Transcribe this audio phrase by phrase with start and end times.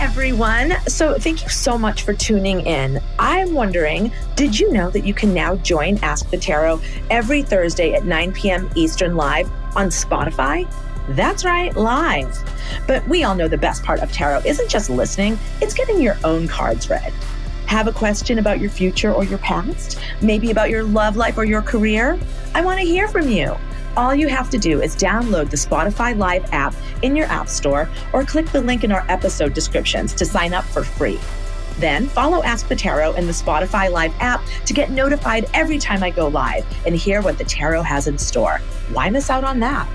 [0.00, 0.72] everyone.
[0.86, 3.00] So, thank you so much for tuning in.
[3.18, 6.80] I'm wondering, did you know that you can now join Ask the Tarot
[7.10, 8.70] every Thursday at 9 p.m.
[8.74, 10.66] Eastern live on Spotify?
[11.10, 12.34] That's right, live.
[12.86, 16.16] But we all know the best part of tarot isn't just listening, it's getting your
[16.24, 17.12] own cards read.
[17.66, 19.98] Have a question about your future or your past?
[20.22, 22.18] Maybe about your love life or your career?
[22.54, 23.54] I want to hear from you.
[23.96, 27.88] All you have to do is download the Spotify Live app in your App Store
[28.12, 31.18] or click the link in our episode descriptions to sign up for free.
[31.78, 36.02] Then follow Ask the Tarot in the Spotify Live app to get notified every time
[36.02, 38.58] I go live and hear what the tarot has in store.
[38.92, 39.88] Why miss out on that?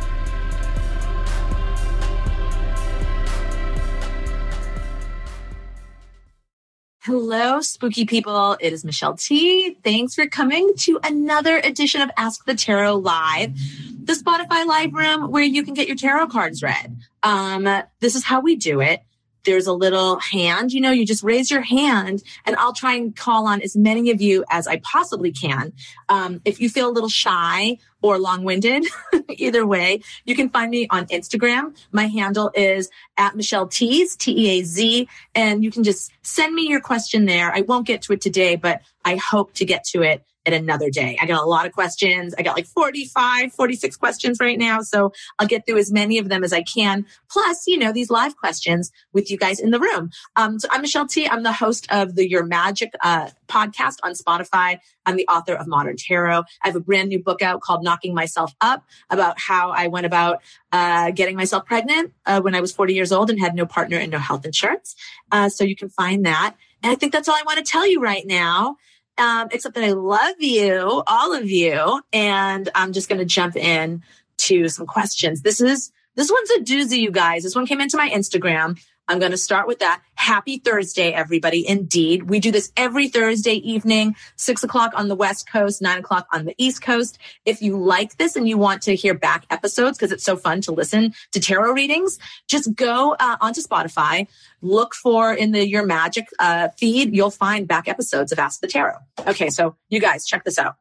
[7.06, 8.58] Hello, spooky people.
[8.60, 9.78] It is Michelle Tea.
[9.84, 13.56] Thanks for coming to another edition of Ask the Tarot Live,
[14.04, 16.98] the Spotify live room where you can get your tarot cards read.
[17.22, 19.04] Um, this is how we do it
[19.46, 23.16] there's a little hand, you know, you just raise your hand and I'll try and
[23.16, 25.74] call on as many of you as I possibly can.
[26.10, 28.86] Um, if you feel a little shy or long winded,
[29.30, 31.76] either way, you can find me on Instagram.
[31.92, 36.54] My handle is at Michelle Tease, T E A Z, and you can just send
[36.54, 37.52] me your question there.
[37.52, 40.90] I won't get to it today, but I hope to get to it at another
[40.90, 41.18] day.
[41.22, 42.36] I got a lot of questions.
[42.38, 44.82] I got like 45, 46 questions right now.
[44.82, 47.06] So I'll get through as many of them as I can.
[47.30, 50.12] Plus, you know, these live questions with you guys in the room.
[50.36, 51.28] Um, so I'm Michelle Tea.
[51.28, 54.80] I'm the host of the Your Magic uh, podcast on Spotify.
[55.06, 56.44] I'm the author of Modern Tarot.
[56.64, 60.06] I have a brand new book out called Knocking Myself Up about how I went
[60.06, 63.66] about uh, getting myself pregnant uh, when I was 40 years old and had no
[63.66, 64.96] partner and no health insurance.
[65.32, 66.56] Uh, so you can find that.
[66.84, 68.78] And I think that's all I want to tell you right now
[69.18, 72.02] um, except that I love you, all of you.
[72.14, 74.04] And I'm just going to jump in
[74.38, 75.42] to some questions.
[75.42, 77.44] This is, this one's a doozy, you guys.
[77.44, 78.80] This one came into my Instagram.
[79.08, 80.02] I'm going to start with that.
[80.16, 81.68] Happy Thursday, everybody.
[81.68, 82.30] Indeed.
[82.30, 86.46] We do this every Thursday evening, six o'clock on the West Coast, nine o'clock on
[86.46, 87.20] the East Coast.
[87.46, 90.62] If you like this and you want to hear back episodes, because it's so fun
[90.62, 94.28] to listen to tarot readings, just go uh, onto Spotify,
[94.62, 98.68] look for in the Your Magic uh, feed, you'll find back episodes of Ask the
[98.68, 98.98] Tarot.
[99.28, 99.50] Okay.
[99.50, 100.78] So you guys check this out.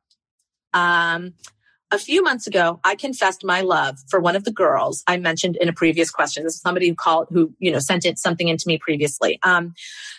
[0.73, 1.35] Um,
[1.95, 5.57] a few months ago, I confessed my love for one of the girls I mentioned
[5.57, 6.43] in a previous question.
[6.43, 9.39] This is somebody who called, who, you know, sent it something into me previously.
[9.43, 9.75] Um,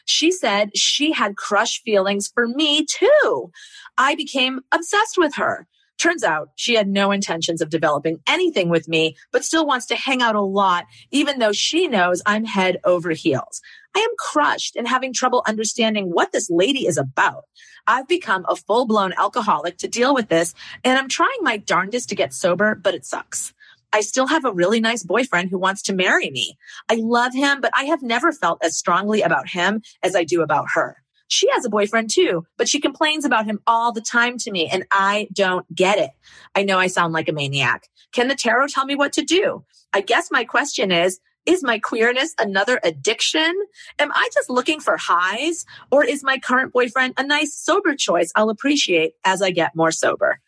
[0.06, 3.52] she said she had crush feelings for me too.
[3.98, 5.68] I became obsessed with her.
[5.98, 9.96] Turns out she had no intentions of developing anything with me, but still wants to
[9.96, 13.62] hang out a lot, even though she knows I'm head over heels.
[13.96, 17.46] I am crushed and having trouble understanding what this lady is about.
[17.88, 20.54] I've become a full blown alcoholic to deal with this,
[20.84, 23.54] and I'm trying my darndest to get sober, but it sucks.
[23.94, 26.58] I still have a really nice boyfriend who wants to marry me.
[26.90, 30.42] I love him, but I have never felt as strongly about him as I do
[30.42, 30.98] about her.
[31.28, 34.70] She has a boyfriend too, but she complains about him all the time to me,
[34.72, 36.12] and I don't get it.
[36.54, 37.88] I know I sound like a maniac.
[38.12, 39.64] Can the tarot tell me what to do?
[39.92, 43.54] I guess my question is is my queerness another addiction?
[44.00, 45.66] Am I just looking for highs?
[45.92, 49.92] Or is my current boyfriend a nice sober choice I'll appreciate as I get more
[49.92, 50.40] sober?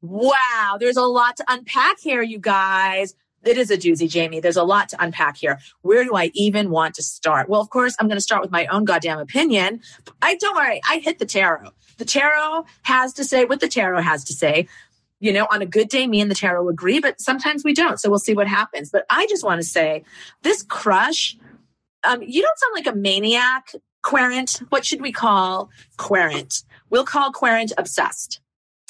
[0.00, 3.14] Wow, there's a lot to unpack here, you guys.
[3.44, 4.40] It is a doozy, Jamie.
[4.40, 5.58] There's a lot to unpack here.
[5.82, 7.48] Where do I even want to start?
[7.48, 9.80] Well, of course, I'm going to start with my own goddamn opinion.
[10.20, 10.80] I don't worry.
[10.88, 11.70] I hit the tarot.
[11.98, 14.66] The tarot has to say what the tarot has to say
[15.18, 17.98] you know, on a good day, me and the tarot agree, but sometimes we don't.
[17.98, 18.90] So we'll see what happens.
[18.90, 20.04] But I just want to say
[20.42, 21.36] this crush,
[22.04, 24.62] um, you don't sound like a maniac, querent.
[24.68, 26.64] What should we call querent?
[26.90, 28.40] We'll call querent obsessed.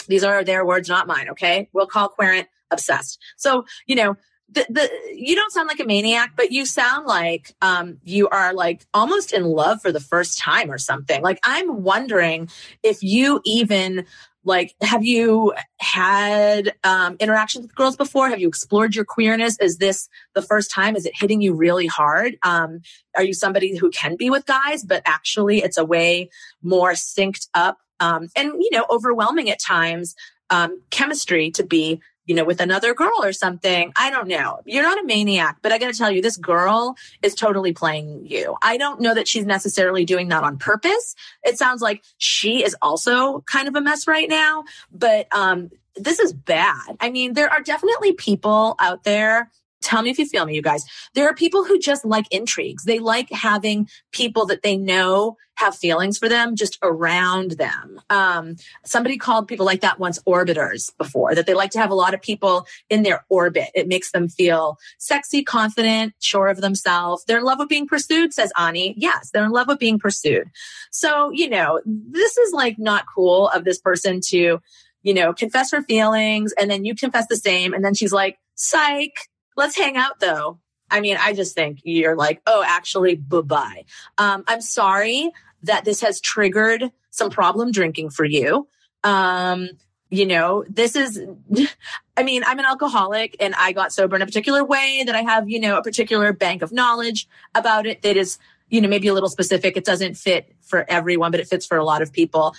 [0.09, 1.31] These are their words, not mine.
[1.31, 1.69] Okay.
[1.73, 3.23] We'll call querent obsessed.
[3.37, 4.17] So, you know,
[4.49, 8.55] the, the you don't sound like a maniac, but you sound like um, you are
[8.55, 11.23] like almost in love for the first time or something.
[11.23, 12.49] Like I'm wondering
[12.83, 14.07] if you even
[14.45, 18.29] like have you had um, interactions with girls before?
[18.29, 19.59] Have you explored your queerness?
[19.61, 20.95] Is this the first time?
[20.95, 22.37] Is it hitting you really hard?
[22.45, 22.81] Um,
[23.17, 26.29] are you somebody who can be with guys but actually it's a way
[26.63, 30.15] more synced up um, and you know overwhelming at times
[30.51, 33.93] um, chemistry to be you know, with another girl or something.
[33.97, 34.61] I don't know.
[34.67, 38.27] You're not a maniac, but I got to tell you, this girl is totally playing
[38.27, 38.57] you.
[38.63, 41.15] I don't know that she's necessarily doing that on purpose.
[41.43, 46.19] It sounds like she is also kind of a mess right now, but, um, this
[46.19, 46.97] is bad.
[47.01, 49.51] I mean, there are definitely people out there
[49.83, 50.85] Tell me if you feel me, you guys.
[51.15, 52.85] There are people who just like intrigues.
[52.85, 58.01] They like having people that they know have feelings for them just around them.
[58.11, 61.95] Um, somebody called people like that once orbiters before, that they like to have a
[61.95, 63.69] lot of people in their orbit.
[63.75, 67.25] It makes them feel sexy, confident, sure of themselves.
[67.25, 68.95] They're in love with being pursued, says Ani.
[68.97, 70.51] Yes, they're in love with being pursued.
[70.91, 74.61] So, you know, this is like not cool of this person to,
[75.03, 77.73] you know, confess her feelings and then you confess the same.
[77.73, 79.15] And then she's like, psych
[79.57, 80.59] Let's hang out though.
[80.91, 83.85] I mean, I just think you're like, oh, actually, bye bye.
[84.19, 85.31] Um, I'm sorry
[85.63, 88.69] that this has triggered some problem drinking for you.
[89.03, 89.71] Um,
[90.11, 91.21] you know, this is,
[92.17, 95.23] I mean, I'm an alcoholic and I got sober in a particular way that I
[95.23, 98.39] have, you know, a particular bank of knowledge about it that is
[98.69, 99.77] you know, maybe a little specific.
[99.77, 102.55] It doesn't fit for everyone, but it fits for a lot of people.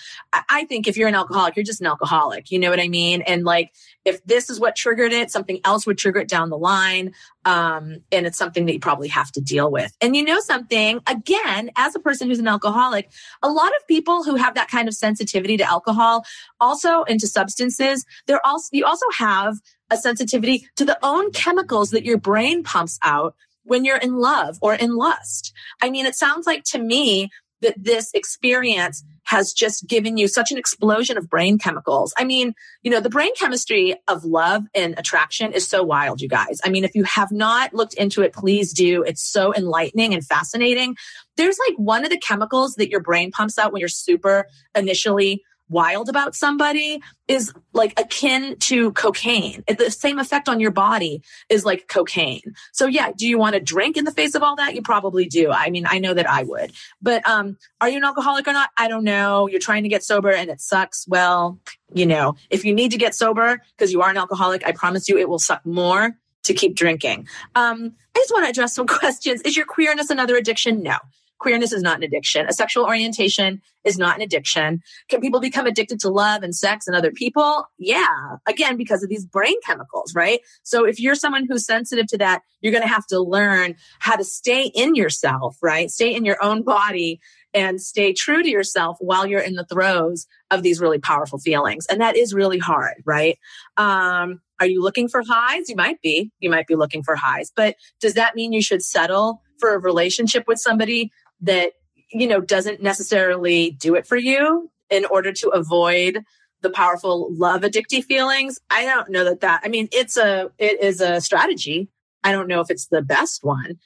[0.49, 2.49] I think if you're an alcoholic, you're just an alcoholic.
[2.49, 3.21] You know what I mean?
[3.21, 3.73] And like,
[4.05, 7.13] if this is what triggered it, something else would trigger it down the line.
[7.43, 9.93] Um, and it's something that you probably have to deal with.
[9.99, 13.09] And you know something, again, as a person who's an alcoholic,
[13.43, 16.25] a lot of people who have that kind of sensitivity to alcohol,
[16.61, 19.55] also into substances, they're also, you also have
[19.89, 23.35] a sensitivity to the own chemicals that your brain pumps out
[23.67, 25.53] when you're in love or in lust.
[25.81, 27.29] I mean, it sounds like to me
[27.61, 32.13] that this experience has just given you such an explosion of brain chemicals.
[32.17, 36.29] I mean, you know, the brain chemistry of love and attraction is so wild, you
[36.29, 36.61] guys.
[36.63, 39.03] I mean, if you have not looked into it, please do.
[39.03, 40.95] It's so enlightening and fascinating.
[41.35, 45.43] There's like one of the chemicals that your brain pumps out when you're super initially
[45.69, 49.63] wild about somebody is like akin to cocaine.
[49.67, 52.41] The same effect on your body is like cocaine.
[52.71, 54.75] So yeah, do you want to drink in the face of all that?
[54.75, 55.51] You probably do.
[55.51, 56.71] I mean, I know that I would.
[57.01, 58.69] But um are you an alcoholic or not?
[58.77, 59.47] I don't know.
[59.47, 61.05] You're trying to get sober and it sucks.
[61.07, 61.59] Well,
[61.93, 65.09] you know, if you need to get sober because you are an alcoholic, I promise
[65.09, 67.27] you it will suck more to keep drinking.
[67.55, 69.41] Um I just want to address some questions.
[69.41, 70.81] Is your queerness another addiction?
[70.81, 70.97] No.
[71.39, 72.45] Queerness is not an addiction.
[72.47, 74.81] A sexual orientation is not an addiction.
[75.09, 77.65] Can people become addicted to love and sex and other people?
[77.77, 78.37] Yeah.
[78.47, 80.39] Again, because of these brain chemicals, right?
[80.63, 84.15] So if you're someone who's sensitive to that, you're going to have to learn how
[84.15, 85.89] to stay in yourself, right?
[85.89, 87.19] Stay in your own body
[87.53, 91.85] and stay true to yourself while you're in the throes of these really powerful feelings.
[91.87, 93.37] And that is really hard, right?
[93.77, 95.69] Um, are you looking for highs?
[95.69, 96.31] You might be.
[96.39, 97.51] You might be looking for highs.
[97.55, 101.11] But does that mean you should settle for a relationship with somebody
[101.41, 101.73] that,
[102.11, 106.23] you know, doesn't necessarily do it for you in order to avoid
[106.61, 108.59] the powerful love addictive feelings.
[108.69, 111.89] I don't know that that, I mean, it's a, it is a strategy.
[112.23, 113.77] I don't know if it's the best one,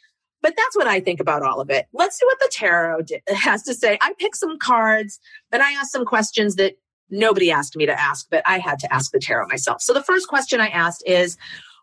[0.42, 1.88] but that's what I think about all of it.
[1.94, 3.98] Let's see what the tarot has to say.
[4.02, 5.20] I picked some cards
[5.52, 6.76] and I asked some questions that
[7.10, 9.82] nobody asked me to ask, but I had to ask the tarot myself.
[9.82, 11.38] So the first question I asked is,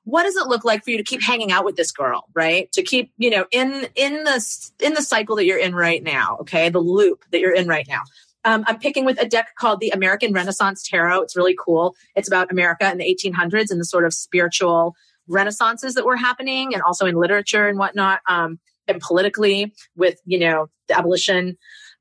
[0.08, 2.72] what does it look like for you to keep hanging out with this girl right?
[2.72, 6.38] To keep you know in in the in the cycle that you're in right now
[6.40, 6.70] okay?
[6.70, 8.02] The loop that you're in right now.
[8.44, 11.22] Um, i'm picking with a deck called the american renaissance tarot.
[11.22, 11.94] It's really cool.
[12.16, 14.94] It's about america in the 1800s and the sort of spiritual
[15.28, 20.38] renaissances that were happening and also in literature and whatnot um, and politically with you
[20.38, 21.58] know the abolition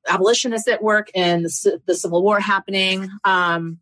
[0.08, 3.10] abolitionists at work and the, the civil war happening.
[3.26, 3.80] Um,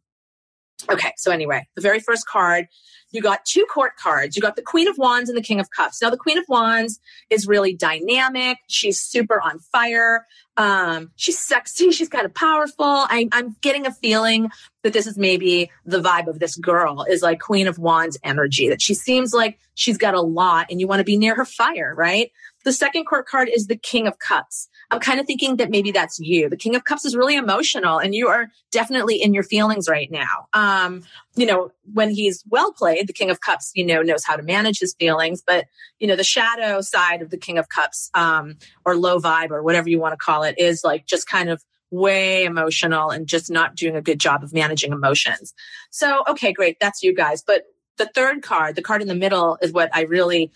[0.91, 2.67] okay so anyway the very first card
[3.15, 4.35] you got two court cards.
[4.35, 6.01] You got the Queen of Wands and the King of Cups.
[6.01, 8.57] Now, the Queen of Wands is really dynamic.
[8.67, 10.25] She's super on fire.
[10.57, 11.91] Um, she's sexy.
[11.91, 12.85] She's kind of powerful.
[12.85, 14.49] I, I'm getting a feeling
[14.83, 18.69] that this is maybe the vibe of this girl is like Queen of Wands energy,
[18.69, 21.45] that she seems like she's got a lot and you want to be near her
[21.45, 22.31] fire, right?
[22.63, 24.69] The second court card is the King of Cups.
[24.91, 26.49] I'm kind of thinking that maybe that's you.
[26.49, 30.09] The King of Cups is really emotional and you are definitely in your feelings right
[30.11, 30.47] now.
[30.53, 31.03] Um,
[31.35, 34.43] you know, when he's well played, the King of Cups, you know, knows how to
[34.43, 35.65] manage his feelings, but
[35.99, 39.63] you know, the shadow side of the King of Cups, um, or low vibe or
[39.63, 43.49] whatever you want to call it is like just kind of way emotional and just
[43.49, 45.53] not doing a good job of managing emotions.
[45.91, 46.77] So, okay, great.
[46.79, 47.43] That's you guys.
[47.45, 47.63] But
[47.97, 50.51] the third card, the card in the middle is what I really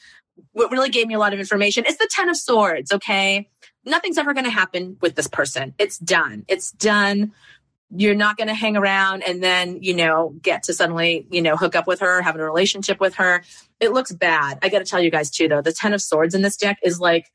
[0.54, 3.50] what really gave me a lot of information is the 10 of swords, okay?
[3.86, 5.74] Nothing's ever going to happen with this person.
[5.78, 6.46] It's done.
[6.48, 7.34] It's done.
[7.96, 11.56] You're not going to hang around and then, you know, get to suddenly, you know,
[11.56, 13.44] hook up with her, have a relationship with her.
[13.80, 14.60] It looks bad.
[14.62, 16.78] I got to tell you guys too, though, the 10 of swords in this deck
[16.84, 17.32] is like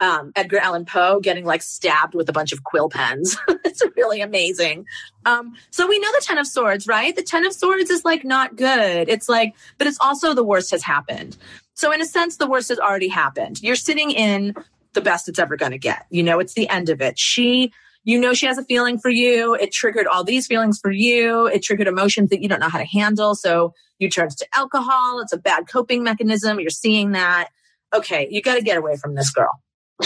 [0.00, 3.36] um, Edgar Allan Poe getting like stabbed with a bunch of quill pens.
[3.64, 4.86] it's really amazing.
[5.24, 7.14] Um, so we know the Ten of Swords, right?
[7.16, 9.08] The Ten of Swords is like not good.
[9.08, 11.36] It's like, but it's also the worst has happened.
[11.74, 13.62] So in a sense, the worst has already happened.
[13.62, 14.54] You're sitting in
[14.96, 16.06] the best it's ever going to get.
[16.10, 17.16] You know, it's the end of it.
[17.16, 17.72] She,
[18.02, 19.54] you know she has a feeling for you.
[19.54, 21.46] It triggered all these feelings for you.
[21.46, 23.36] It triggered emotions that you don't know how to handle.
[23.36, 25.20] So you turn to alcohol.
[25.20, 26.58] It's a bad coping mechanism.
[26.58, 27.50] You're seeing that.
[27.94, 29.60] Okay, you got to get away from this girl.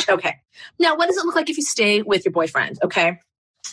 [0.08, 0.36] Okay.
[0.78, 2.78] Now, what does it look like if you stay with your boyfriend?
[2.82, 3.18] Okay.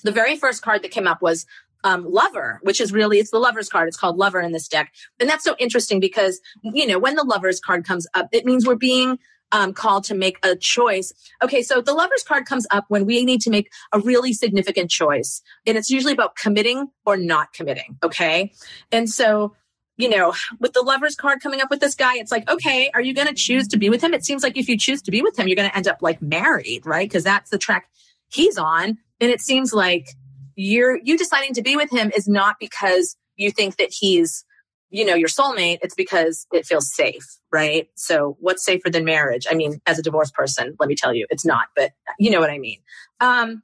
[0.04, 1.46] The very first card that came up was
[1.84, 3.88] um, lover, which is really, it's the lover's card.
[3.88, 4.94] It's called lover in this deck.
[5.20, 8.66] And that's so interesting because, you know, when the lover's card comes up, it means
[8.66, 9.20] we're being
[9.52, 11.14] um, called to make a choice.
[11.42, 14.90] Okay, so the lover's card comes up when we need to make a really significant
[14.90, 15.42] choice.
[15.66, 17.98] And it's usually about committing or not committing.
[18.04, 18.54] Okay.
[18.92, 19.56] And so,
[19.98, 23.02] you know, with the lover's card coming up with this guy, it's like, okay, are
[23.02, 24.14] you going to choose to be with him?
[24.14, 26.02] It seems like if you choose to be with him, you're going to end up
[26.02, 27.08] like married, right?
[27.08, 27.90] Because that's the track
[28.30, 28.98] he's on.
[29.20, 30.10] And it seems like
[30.56, 34.44] you're, you deciding to be with him is not because you think that he's
[34.90, 37.90] you know, your soulmate, it's because it feels safe, right?
[37.96, 39.46] So what's safer than marriage?
[39.50, 42.40] I mean, as a divorced person, let me tell you, it's not, but you know
[42.40, 42.80] what I mean.
[43.20, 43.64] Um,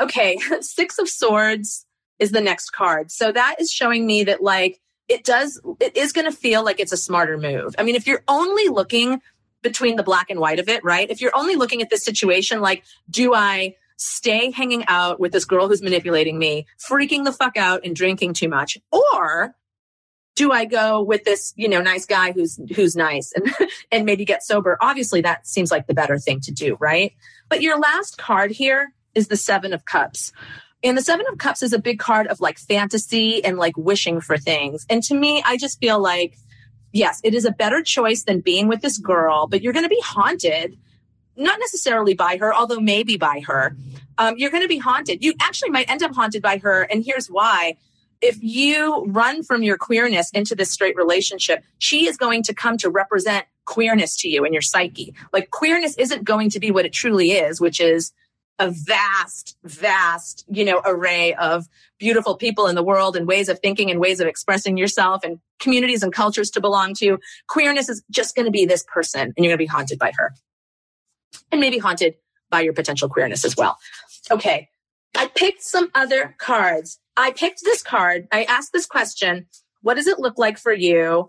[0.00, 0.38] okay.
[0.60, 1.86] Six of swords
[2.18, 3.10] is the next card.
[3.10, 6.78] So that is showing me that like, it does, it is going to feel like
[6.78, 7.74] it's a smarter move.
[7.78, 9.20] I mean, if you're only looking
[9.62, 11.10] between the black and white of it, right?
[11.10, 15.44] If you're only looking at this situation, like, do I stay hanging out with this
[15.44, 18.78] girl who's manipulating me, freaking the fuck out and drinking too much?
[18.92, 19.54] Or
[20.40, 23.54] do I go with this, you know, nice guy who's who's nice and
[23.92, 24.78] and maybe get sober?
[24.80, 27.12] Obviously that seems like the better thing to do, right?
[27.50, 30.32] But your last card here is the 7 of cups.
[30.82, 34.22] And the 7 of cups is a big card of like fantasy and like wishing
[34.22, 34.86] for things.
[34.88, 36.38] And to me, I just feel like
[36.92, 39.90] yes, it is a better choice than being with this girl, but you're going to
[39.90, 40.78] be haunted
[41.36, 43.76] not necessarily by her, although maybe by her.
[44.16, 45.22] Um, you're going to be haunted.
[45.22, 46.82] You actually might end up haunted by her.
[46.82, 47.76] And here's why
[48.20, 52.76] if you run from your queerness into this straight relationship, she is going to come
[52.78, 55.14] to represent queerness to you in your psyche.
[55.32, 58.12] Like queerness isn't going to be what it truly is, which is
[58.58, 61.66] a vast, vast, you know, array of
[61.98, 65.40] beautiful people in the world and ways of thinking and ways of expressing yourself and
[65.60, 67.18] communities and cultures to belong to.
[67.48, 70.12] Queerness is just going to be this person and you're going to be haunted by
[70.16, 70.34] her
[71.50, 72.16] and maybe haunted
[72.50, 73.78] by your potential queerness as well.
[74.30, 74.68] Okay.
[75.16, 78.28] I picked some other cards I picked this card.
[78.32, 79.46] I asked this question
[79.82, 81.28] What does it look like for you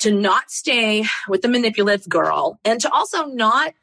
[0.00, 3.74] to not stay with the manipulative girl and to also not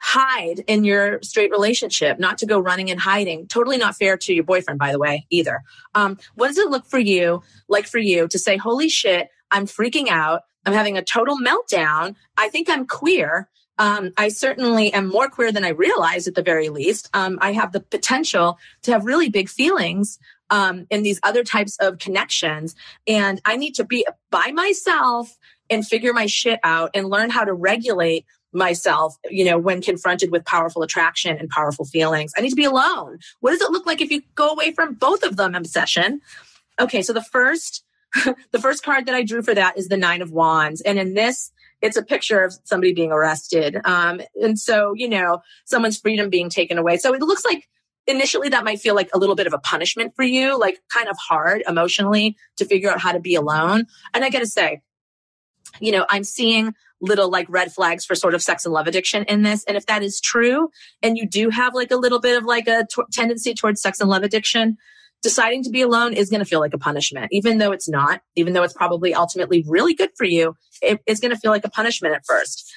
[0.00, 3.46] hide in your straight relationship, not to go running and hiding?
[3.48, 5.62] Totally not fair to your boyfriend, by the way, either.
[5.94, 9.66] Um, what does it look for you like for you to say, Holy shit, I'm
[9.66, 10.42] freaking out.
[10.66, 12.14] I'm having a total meltdown.
[12.36, 13.48] I think I'm queer.
[13.78, 17.08] Um, I certainly am more queer than I realized at the very least.
[17.14, 20.18] Um, I have the potential to have really big feelings
[20.50, 22.74] um, in these other types of connections.
[23.06, 25.36] And I need to be by myself
[25.70, 30.30] and figure my shit out and learn how to regulate myself, you know, when confronted
[30.30, 32.32] with powerful attraction and powerful feelings.
[32.36, 33.18] I need to be alone.
[33.40, 36.20] What does it look like if you go away from both of them obsession?
[36.80, 37.84] Okay, so the first
[38.52, 40.80] the first card that I drew for that is the 9 of wands.
[40.80, 43.78] And in this it's a picture of somebody being arrested.
[43.84, 46.96] Um, and so, you know, someone's freedom being taken away.
[46.96, 47.68] So it looks like
[48.08, 51.08] initially that might feel like a little bit of a punishment for you, like kind
[51.08, 53.84] of hard emotionally to figure out how to be alone.
[54.14, 54.80] And I got to say,
[55.78, 59.24] you know, I'm seeing little like red flags for sort of sex and love addiction
[59.24, 59.62] in this.
[59.64, 60.70] And if that is true,
[61.02, 64.00] and you do have like a little bit of like a t- tendency towards sex
[64.00, 64.76] and love addiction,
[65.22, 68.22] deciding to be alone is going to feel like a punishment, even though it's not,
[68.36, 70.56] even though it's probably ultimately really good for you.
[70.80, 72.72] It is going to feel like a punishment at first.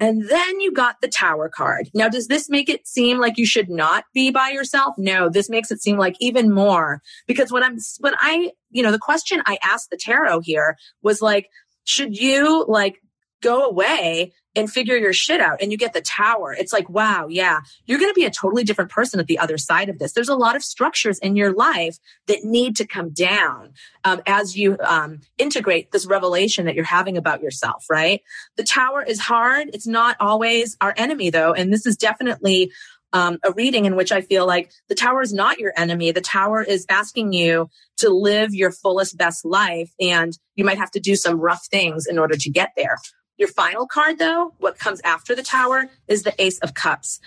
[0.00, 1.90] And then you got the tower card.
[1.94, 4.94] Now, does this make it seem like you should not be by yourself?
[4.96, 8.92] No, this makes it seem like even more because when I'm, when I, you know,
[8.92, 11.48] the question I asked the tarot here was like,
[11.84, 13.00] should you like
[13.42, 16.52] go away and figure your shit out and you get the tower.
[16.52, 19.56] It's like, wow, yeah, you're going to be a totally different person at the other
[19.56, 20.12] side of this.
[20.12, 23.72] There's a lot of structures in your life that need to come down
[24.04, 28.20] um, as you um, integrate this revelation that you're having about yourself, right?
[28.56, 29.70] The tower is hard.
[29.72, 31.52] It's not always our enemy, though.
[31.52, 32.72] And this is definitely
[33.12, 36.10] um, a reading in which I feel like the tower is not your enemy.
[36.10, 39.90] The tower is asking you to live your fullest, best life.
[40.00, 42.98] And you might have to do some rough things in order to get there.
[43.38, 47.20] Your final card, though, what comes after the tower is the Ace of Cups.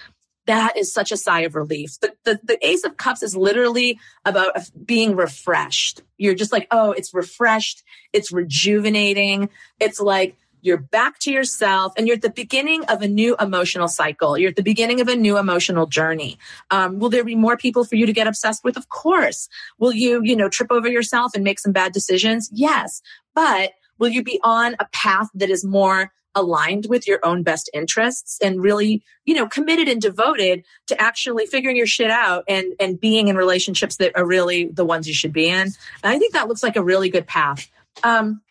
[0.45, 1.99] That is such a sigh of relief.
[2.01, 4.51] The, the, the Ace of Cups is literally about
[4.85, 6.01] being refreshed.
[6.17, 7.83] You're just like, oh, it's refreshed.
[8.11, 9.49] It's rejuvenating.
[9.79, 13.87] It's like you're back to yourself and you're at the beginning of a new emotional
[13.87, 14.37] cycle.
[14.37, 16.37] You're at the beginning of a new emotional journey.
[16.69, 18.77] Um, will there be more people for you to get obsessed with?
[18.77, 19.47] Of course.
[19.79, 22.49] Will you, you know, trip over yourself and make some bad decisions?
[22.51, 23.01] Yes.
[23.33, 27.69] But Will you be on a path that is more aligned with your own best
[27.71, 32.73] interests and really, you know, committed and devoted to actually figuring your shit out and,
[32.79, 35.67] and being in relationships that are really the ones you should be in.
[35.67, 37.69] And I think that looks like a really good path.
[38.03, 38.41] Um,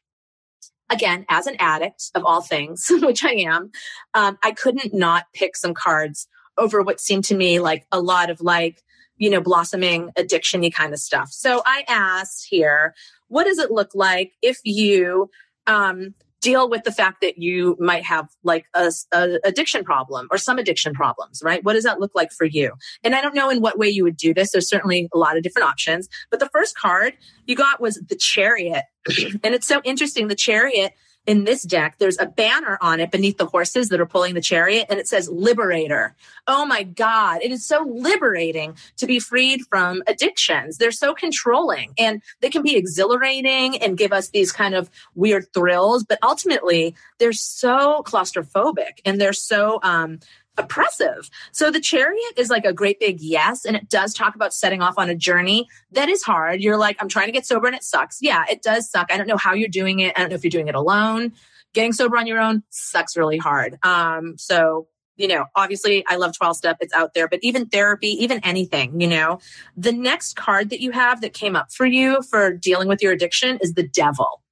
[0.89, 3.73] again, as an addict of all things, which I am,
[4.15, 8.31] um, I couldn't not pick some cards over what seemed to me like a lot
[8.31, 8.85] of like,
[9.21, 11.29] you know, blossoming addiction y kind of stuff.
[11.31, 12.95] So I asked here,
[13.29, 15.31] what does it look like if you
[15.69, 20.39] um, deal with the fact that you might have like a, a, addiction problem or
[20.39, 21.63] some addiction problems, right?
[21.63, 22.73] What does that look like for you?
[23.05, 24.53] And I don't know in what way you would do this.
[24.53, 27.13] There's certainly a lot of different options, but the first card
[27.47, 28.85] you got was the chariot.
[29.45, 30.29] and it's so interesting.
[30.29, 30.93] The chariot
[31.27, 34.41] in this deck, there's a banner on it beneath the horses that are pulling the
[34.41, 36.15] chariot, and it says Liberator.
[36.47, 37.41] Oh my God.
[37.43, 40.79] It is so liberating to be freed from addictions.
[40.79, 45.53] They're so controlling and they can be exhilarating and give us these kind of weird
[45.53, 50.21] thrills, but ultimately, they're so claustrophobic and they're so um,
[50.61, 51.31] oppressive.
[51.53, 53.65] So the chariot is like a great big yes.
[53.65, 56.61] And it does talk about setting off on a journey that is hard.
[56.61, 58.19] You're like, I'm trying to get sober and it sucks.
[58.21, 59.09] Yeah, it does suck.
[59.11, 60.13] I don't know how you're doing it.
[60.17, 61.33] I don't know if you're doing it alone.
[61.73, 63.79] Getting sober on your own sucks really hard.
[63.85, 64.89] Um, so
[65.21, 66.79] you know, obviously I love 12 step.
[66.81, 69.39] It's out there, but even therapy, even anything, you know,
[69.77, 73.13] the next card that you have that came up for you for dealing with your
[73.13, 74.43] addiction is the devil.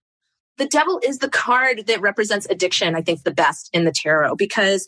[0.59, 4.37] The devil is the card that represents addiction, I think, the best in the tarot
[4.37, 4.87] because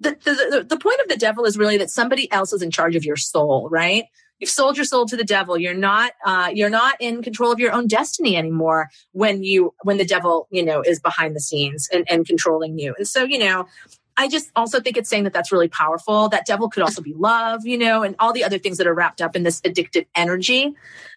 [0.00, 2.96] the, the, the point of the devil is really that somebody else is in charge
[2.96, 4.04] of your soul, right?
[4.38, 5.58] You've sold your soul to the devil.
[5.58, 9.98] You're not, uh, you're not in control of your own destiny anymore when you, when
[9.98, 12.94] the devil, you know, is behind the scenes and, and controlling you.
[12.96, 13.66] And so, you know,
[14.16, 16.28] I just also think it's saying that that's really powerful.
[16.28, 18.94] That devil could also be love, you know, and all the other things that are
[18.94, 20.74] wrapped up in this addictive energy.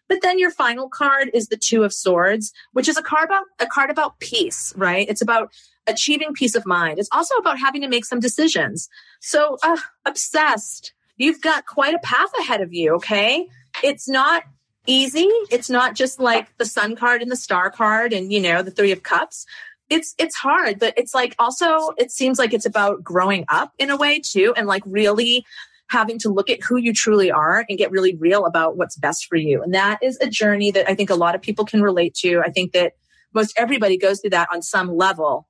[0.08, 3.46] But then your final card is the Two of Swords, which is a card about
[3.60, 5.08] a card about peace, right?
[5.10, 5.52] It's about
[5.88, 7.00] achieving peace of mind.
[7.00, 8.90] It's also about having to make some decisions.
[9.20, 10.94] So, uh, obsessed.
[11.18, 13.48] You've got quite a path ahead of you, okay?
[13.84, 14.44] It's not
[14.88, 15.30] easy.
[15.52, 18.72] It's not just like the sun card and the star card and, you know, the
[18.72, 19.46] 3 of cups.
[19.90, 23.90] It's it's hard, but it's like also it seems like it's about growing up in
[23.90, 25.46] a way too and like really
[25.90, 29.26] having to look at who you truly are and get really real about what's best
[29.26, 29.62] for you.
[29.62, 32.40] And that is a journey that I think a lot of people can relate to.
[32.40, 32.94] I think that
[33.34, 35.50] most everybody goes through that on some level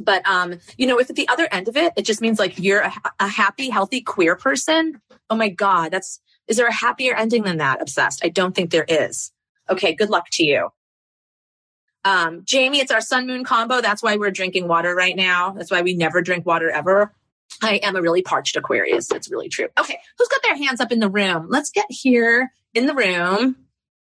[0.00, 2.58] but um you know if at the other end of it it just means like
[2.58, 7.14] you're a, a, happy healthy queer person oh my god that's is there a happier
[7.14, 8.24] ending than that obsessed?
[8.24, 9.30] I don't think there is.
[9.68, 10.70] Okay good luck to you.
[12.04, 13.80] Um jamie it's our sun moon combo.
[13.80, 15.50] That's why we're drinking water right now.
[15.50, 17.14] That's why we never drink water ever.
[17.62, 19.06] I am a really parched aquarius.
[19.06, 19.68] That's really true.
[19.78, 21.46] Okay who's got their hands up in the room?
[21.48, 23.56] Let's get here in the room.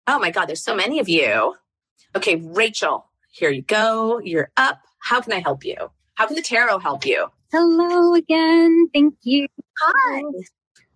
[0.08, 1.56] Oh my god there's so many of you.
[2.16, 5.76] Okay rachel here you go you're up how can I help you?
[6.16, 7.28] How can the tarot help you?
[7.52, 8.88] Hello again.
[8.94, 9.48] Thank you.
[9.82, 10.24] Hi.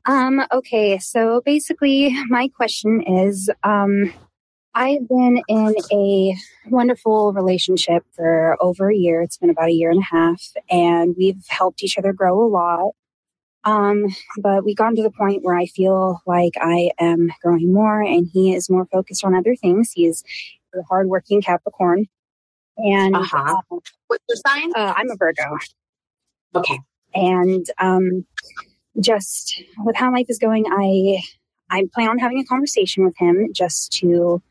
[0.06, 4.14] Um, okay, so basically my question is um
[4.74, 6.36] I've been in a
[6.68, 9.22] wonderful relationship for over a year.
[9.22, 12.48] It's been about a year and a half, and we've helped each other grow a
[12.48, 12.92] lot.
[13.64, 14.06] Um,
[14.42, 18.30] but we've gotten to the point where I feel like I am growing more, and
[18.32, 19.92] he is more focused on other things.
[19.94, 20.24] He is
[20.76, 22.06] a hardworking Capricorn,
[22.78, 23.58] and uh-huh.
[23.72, 24.72] uh, what's your sign?
[24.76, 25.58] Uh, I'm a Virgo.
[26.56, 26.80] Okay.
[27.14, 28.26] And um,
[29.00, 31.22] just with how life is going, I
[31.70, 34.42] I plan on having a conversation with him just to,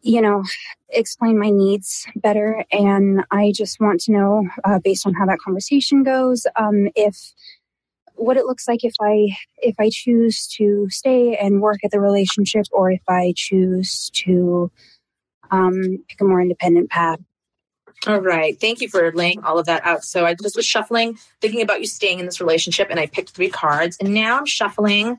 [0.00, 0.42] you know,
[0.88, 2.64] explain my needs better.
[2.72, 7.32] And I just want to know, uh, based on how that conversation goes, um, if
[8.14, 12.00] what it looks like if I if I choose to stay and work at the
[12.00, 14.70] relationship, or if I choose to
[15.50, 17.18] um, pick a more independent path.
[18.06, 18.58] All right.
[18.60, 20.04] Thank you for laying all of that out.
[20.04, 23.30] So I just was shuffling, thinking about you staying in this relationship, and I picked
[23.30, 23.96] three cards.
[24.00, 25.18] And now I'm shuffling,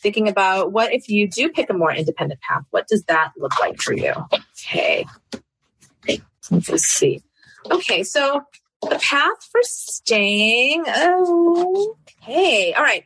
[0.00, 2.64] thinking about what if you do pick a more independent path?
[2.70, 4.12] What does that look like for you?
[4.68, 5.06] Okay.
[6.50, 7.22] Let's see.
[7.70, 8.02] Okay.
[8.02, 8.42] So
[8.82, 10.84] the path for staying.
[10.86, 12.72] Oh, okay.
[12.72, 13.04] All right.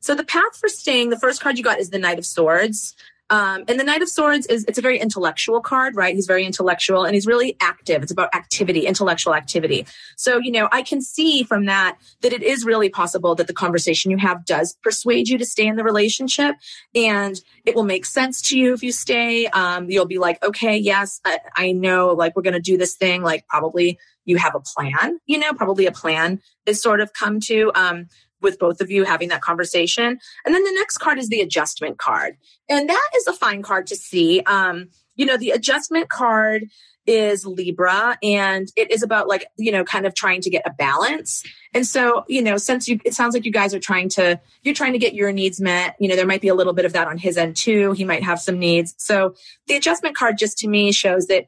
[0.00, 2.96] So the path for staying, the first card you got is the Knight of Swords.
[3.30, 6.14] Um, and the Knight of Swords is it's a very intellectual card, right?
[6.14, 8.02] He's very intellectual and he's really active.
[8.02, 9.86] It's about activity, intellectual activity.
[10.16, 13.54] So, you know, I can see from that that it is really possible that the
[13.54, 16.56] conversation you have does persuade you to stay in the relationship
[16.94, 19.46] and it will make sense to you if you stay.
[19.46, 22.96] Um, you'll be like, okay, yes, I, I know, like, we're going to do this
[22.96, 23.22] thing.
[23.22, 27.40] Like, probably you have a plan, you know, probably a plan is sort of come
[27.40, 27.72] to.
[27.74, 28.06] Um,
[28.42, 30.18] with both of you having that conversation.
[30.44, 32.36] And then the next card is the adjustment card.
[32.68, 34.42] And that is a fine card to see.
[34.42, 36.68] Um, you know, the adjustment card
[37.06, 40.70] is Libra and it is about like, you know, kind of trying to get a
[40.70, 41.42] balance.
[41.74, 44.74] And so, you know, since you, it sounds like you guys are trying to, you're
[44.74, 46.92] trying to get your needs met, you know, there might be a little bit of
[46.92, 47.92] that on his end too.
[47.92, 48.94] He might have some needs.
[48.98, 49.34] So
[49.66, 51.46] the adjustment card just to me shows that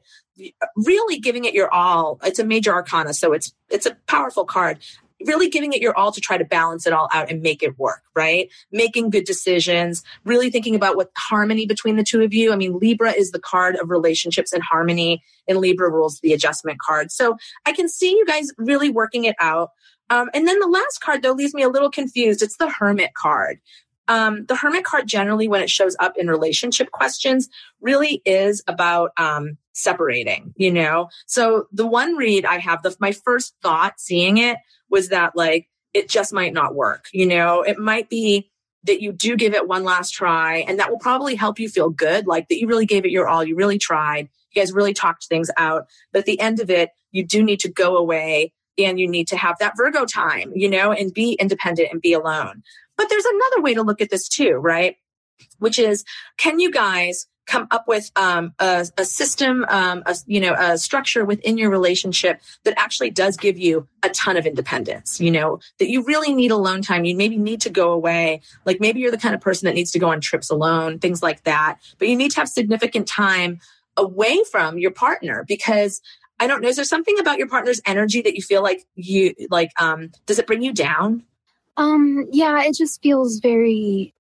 [0.75, 2.19] really giving it your all.
[2.23, 3.13] It's a major arcana.
[3.13, 4.79] So it's, it's a powerful card
[5.25, 7.77] really giving it your all to try to balance it all out and make it
[7.77, 8.49] work, right?
[8.71, 12.53] Making good decisions, really thinking about what harmony between the two of you.
[12.53, 16.79] I mean, Libra is the card of relationships and harmony, and Libra rules the adjustment
[16.79, 17.11] card.
[17.11, 19.71] So I can see you guys really working it out.
[20.09, 22.43] Um, and then the last card, though, leaves me a little confused.
[22.43, 23.59] It's the Hermit card.
[24.07, 27.49] Um, the Hermit card, generally, when it shows up in relationship questions,
[27.81, 31.09] really is about um, separating, you know?
[31.25, 34.57] So the one read I have, the, my first thought seeing it
[34.95, 37.07] was that like it just might not work.
[37.11, 38.49] You know, it might be
[38.85, 41.89] that you do give it one last try and that will probably help you feel
[41.89, 44.93] good, like that you really gave it your all, you really tried, you guys really
[44.93, 45.87] talked things out.
[46.13, 49.27] But at the end of it, you do need to go away and you need
[49.27, 52.63] to have that Virgo time, you know, and be independent and be alone.
[52.95, 54.95] But there's another way to look at this too, right?
[55.59, 56.05] Which is,
[56.37, 60.77] can you guys come up with um, a, a, system, um, a, you know, a
[60.77, 65.19] structure within your relationship that actually does give you a ton of independence.
[65.19, 67.05] You know, that you really need alone time.
[67.05, 68.41] You maybe need to go away.
[68.65, 71.21] Like maybe you're the kind of person that needs to go on trips alone, things
[71.21, 71.79] like that.
[71.99, 73.59] But you need to have significant time
[73.97, 76.01] away from your partner because
[76.39, 76.67] I don't know.
[76.67, 79.71] Is there something about your partner's energy that you feel like you like?
[79.79, 81.23] Um, does it bring you down?
[81.77, 84.13] Um, yeah, it just feels very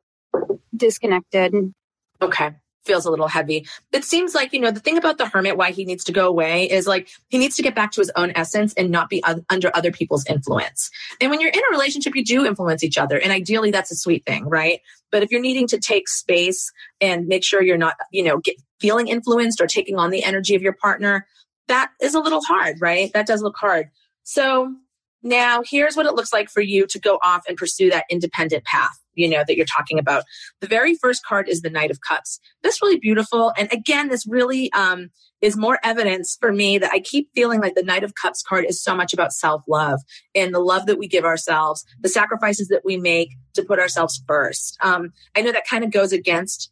[0.76, 1.72] disconnected.
[2.20, 3.66] Okay feels a little heavy.
[3.92, 6.26] It seems like, you know, the thing about the hermit, why he needs to go
[6.26, 9.22] away is like he needs to get back to his own essence and not be
[9.48, 10.90] under other people's influence.
[11.20, 13.18] And when you're in a relationship, you do influence each other.
[13.18, 14.80] And ideally, that's a sweet thing, right?
[15.10, 18.56] But if you're needing to take space and make sure you're not, you know, get,
[18.80, 21.26] feeling influenced or taking on the energy of your partner,
[21.68, 23.12] that is a little hard, right?
[23.14, 23.88] That does look hard.
[24.24, 24.74] So
[25.22, 28.64] now here's what it looks like for you to go off and pursue that independent
[28.64, 30.24] path you know that you're talking about.
[30.60, 32.40] The very first card is the knight of cups.
[32.62, 33.52] This really beautiful.
[33.56, 37.74] And again this really um, is more evidence for me that i keep feeling like
[37.74, 40.00] the knight of cups card is so much about self-love
[40.34, 44.22] and the love that we give ourselves the sacrifices that we make to put ourselves
[44.26, 44.78] first.
[44.80, 46.70] Um, i know that kind of goes against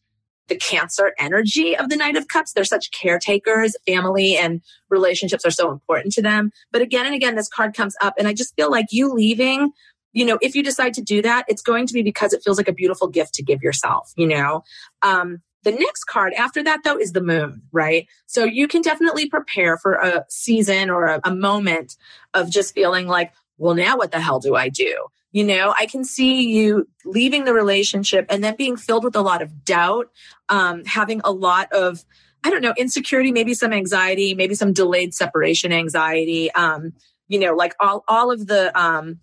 [0.48, 2.52] the cancer energy of the knight of cups.
[2.52, 3.76] They're such caretakers.
[3.86, 6.50] Family and relationships are so important to them.
[6.72, 9.70] But again and again this card comes up and i just feel like you leaving
[10.12, 12.58] you know, if you decide to do that, it's going to be because it feels
[12.58, 14.62] like a beautiful gift to give yourself, you know?
[15.02, 18.06] Um, the next card after that, though, is the moon, right?
[18.26, 21.96] So you can definitely prepare for a season or a, a moment
[22.34, 25.06] of just feeling like, well, now what the hell do I do?
[25.30, 29.22] You know, I can see you leaving the relationship and then being filled with a
[29.22, 30.10] lot of doubt,
[30.48, 32.04] um, having a lot of,
[32.44, 36.92] I don't know, insecurity, maybe some anxiety, maybe some delayed separation anxiety, um,
[37.28, 39.20] you know, like all, all of the, um,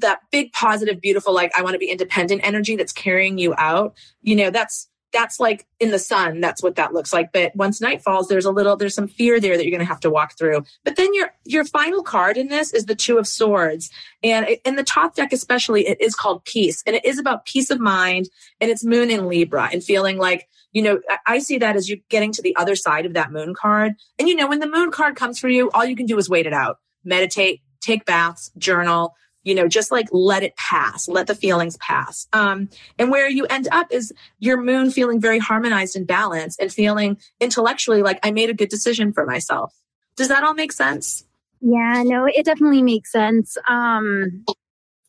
[0.00, 3.94] that big positive beautiful like i want to be independent energy that's carrying you out
[4.22, 7.32] you know that's that's like in the sun that's what that looks like.
[7.32, 9.92] But once night falls there's a little there's some fear there that you're going to
[9.92, 10.64] have to walk through.
[10.84, 13.90] But then your your final card in this is the two of swords.
[14.22, 16.82] And in the Thoth deck especially it is called peace.
[16.86, 18.28] And it is about peace of mind
[18.60, 22.00] and it's moon in libra and feeling like you know i see that as you
[22.08, 23.94] getting to the other side of that moon card.
[24.18, 26.28] And you know when the moon card comes for you all you can do is
[26.28, 26.78] wait it out.
[27.04, 32.26] Meditate take baths journal you know just like let it pass let the feelings pass.
[32.32, 36.72] Um, and where you end up is your moon feeling very harmonized and balanced and
[36.72, 39.74] feeling intellectually like i made a good decision for myself.
[40.16, 41.24] Does that all make sense?
[41.60, 43.56] Yeah no it definitely makes sense.
[43.68, 44.44] Um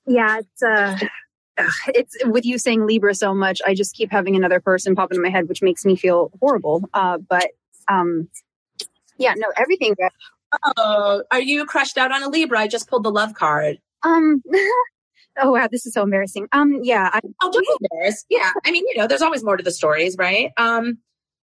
[0.08, 0.98] yeah it's uh
[1.88, 5.22] it's with you saying libra so much i just keep having another person pop into
[5.22, 6.89] my head which makes me feel horrible.
[6.94, 7.50] Uh but
[7.89, 8.30] um
[9.17, 9.96] yeah no everything
[10.78, 12.60] oh are you crushed out on a libra?
[12.60, 14.42] I just pulled the love card um,
[15.40, 16.48] oh wow, this is so embarrassing.
[16.52, 17.10] Um, yeah.
[17.14, 18.26] I, oh, don't be embarrassed.
[18.30, 18.52] Yeah.
[18.66, 20.52] I mean, you know, there's always more to the stories, right?
[20.58, 21.00] Um,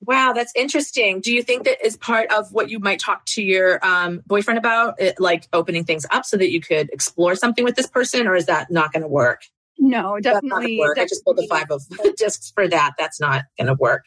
[0.01, 1.21] wow, that's interesting.
[1.21, 4.59] Do you think that is part of what you might talk to your um, boyfriend
[4.59, 8.27] about, it, like opening things up so that you could explore something with this person,
[8.27, 9.43] or is that not going to work?
[9.79, 11.03] No, definitely, definitely.
[11.03, 11.83] I just pulled the five of
[12.17, 12.93] discs for that.
[12.99, 14.05] That's not going to work.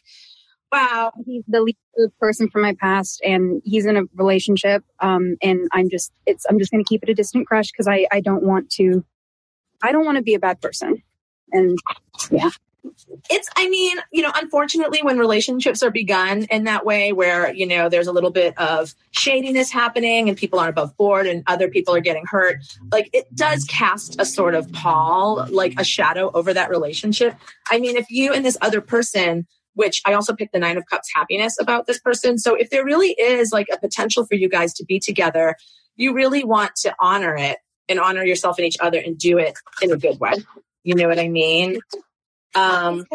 [0.72, 1.14] Wow.
[1.26, 1.78] He's the lead
[2.20, 4.84] person from my past and he's in a relationship.
[5.00, 7.88] Um, and I'm just, it's, I'm just going to keep it a distant crush because
[7.88, 9.06] I, I don't want to,
[9.82, 11.02] I don't want to be a bad person.
[11.52, 11.78] And
[12.32, 12.50] yeah.
[13.30, 17.66] It's, I mean, you know, unfortunately, when relationships are begun in that way, where, you
[17.66, 21.68] know, there's a little bit of shadiness happening and people aren't above board and other
[21.68, 22.58] people are getting hurt,
[22.92, 27.36] like it does cast a sort of pall, like a shadow over that relationship.
[27.70, 30.86] I mean, if you and this other person which I also picked the Nine of
[30.88, 32.40] Cups happiness about this person.
[32.40, 35.56] So if there really is like a potential for you guys to be together,
[35.96, 39.54] you really want to honor it and honor yourself and each other and do it
[39.82, 40.34] in a good way.
[40.84, 41.80] You know what I mean?
[42.56, 43.06] Um,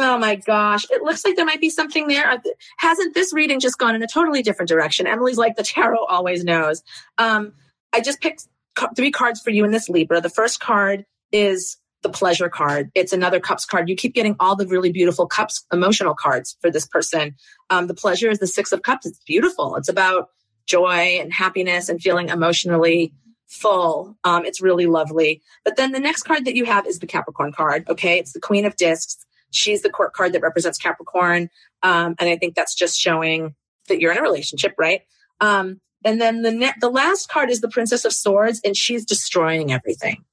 [0.00, 2.42] oh my gosh, it looks like there might be something there.
[2.78, 5.06] Hasn't this reading just gone in a totally different direction?
[5.06, 6.82] Emily's like the tarot always knows.
[7.18, 7.52] Um,
[7.92, 8.48] I just picked
[8.96, 10.20] three cards for you in this Libra.
[10.20, 11.76] The first card is
[12.06, 12.90] the pleasure card.
[12.94, 13.88] It's another cups card.
[13.88, 17.34] You keep getting all the really beautiful cups emotional cards for this person.
[17.68, 19.06] Um, the pleasure is the six of cups.
[19.06, 19.74] It's beautiful.
[19.74, 20.28] It's about
[20.66, 23.12] joy and happiness and feeling emotionally
[23.48, 24.16] full.
[24.22, 25.42] Um, it's really lovely.
[25.64, 27.88] But then the next card that you have is the Capricorn card.
[27.88, 28.18] Okay.
[28.18, 29.16] It's the Queen of Discs.
[29.50, 31.48] She's the court card that represents Capricorn.
[31.82, 33.54] Um, and I think that's just showing
[33.88, 35.02] that you're in a relationship, right?
[35.40, 39.04] Um, and then the ne- the last card is the Princess of Swords, and she's
[39.04, 40.24] destroying everything.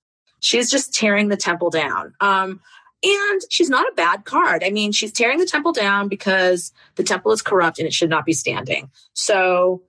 [0.43, 2.13] She's just tearing the temple down.
[2.19, 2.59] Um,
[3.01, 4.61] and she's not a bad card.
[4.61, 8.09] I mean, she's tearing the temple down because the temple is corrupt and it should
[8.09, 8.91] not be standing.
[9.13, 9.83] So,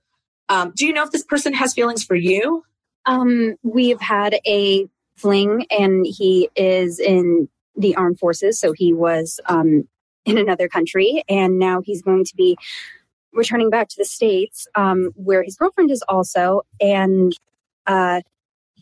[0.49, 2.65] um, do you know if this person has feelings for you?
[3.05, 4.87] Um, we've had a
[5.17, 8.59] fling, and he is in the armed forces.
[8.59, 9.89] So he was um,
[10.25, 12.57] in another country, and now he's going to be
[13.33, 16.63] returning back to the states, um, where his girlfriend is also.
[16.81, 17.33] And
[17.89, 18.21] uh,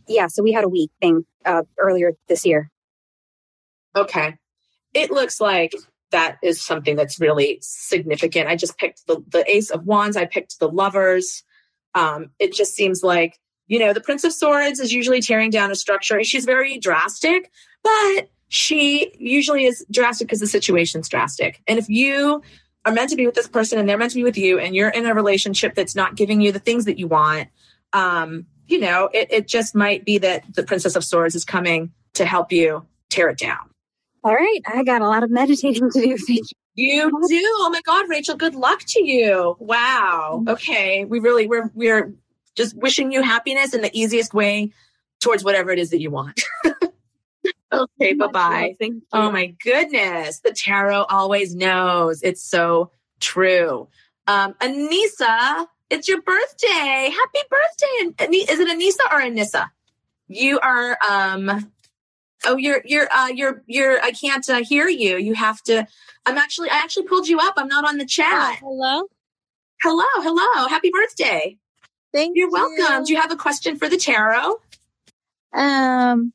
[0.06, 2.70] yeah, so we had a week thing uh, earlier this year.
[3.94, 4.36] Okay,
[4.94, 5.74] it looks like
[6.10, 8.48] that is something that's really significant.
[8.48, 10.16] I just picked the, the Ace of Wands.
[10.16, 11.42] I picked the Lovers.
[11.94, 13.38] Um, it just seems like
[13.72, 17.50] you know, the Prince of Swords is usually tearing down a structure she's very drastic,
[17.82, 21.62] but she usually is drastic because the situation's drastic.
[21.66, 22.42] And if you
[22.84, 24.74] are meant to be with this person and they're meant to be with you and
[24.74, 27.48] you're in a relationship that's not giving you the things that you want,
[27.94, 31.92] um, you know, it, it just might be that the Princess of Swords is coming
[32.14, 33.58] to help you tear it down.
[34.24, 34.60] All right.
[34.66, 36.16] I got a lot of meditating to do.
[36.26, 37.10] Thank you.
[37.10, 37.54] You do.
[37.58, 39.56] Oh my God, Rachel, good luck to you.
[39.58, 40.42] Wow.
[40.48, 41.04] Okay.
[41.04, 42.14] We really, we're, we're
[42.56, 44.72] just wishing you happiness in the easiest way
[45.20, 46.40] towards whatever it is that you want.
[47.72, 48.74] okay, bye bye.
[49.12, 50.40] Oh my goodness.
[50.40, 52.22] The tarot always knows.
[52.22, 53.88] It's so true.
[54.26, 57.10] Um, Anissa, it's your birthday.
[57.12, 58.24] Happy birthday.
[58.50, 59.68] Is it Anissa or Anissa?
[60.26, 61.70] You are, um,
[62.46, 65.18] oh, you're, you're, uh, you're, you're, I can't uh, hear you.
[65.18, 65.86] You have to,
[66.24, 67.54] I'm actually, I actually pulled you up.
[67.56, 68.58] I'm not on the chat.
[68.60, 69.06] hello.
[69.82, 70.04] Hello.
[70.16, 70.68] Hello.
[70.68, 71.58] Happy birthday.
[72.12, 72.52] Thank You're you.
[72.52, 73.04] welcome.
[73.04, 74.60] Do you have a question for the tarot?
[75.52, 76.32] Um,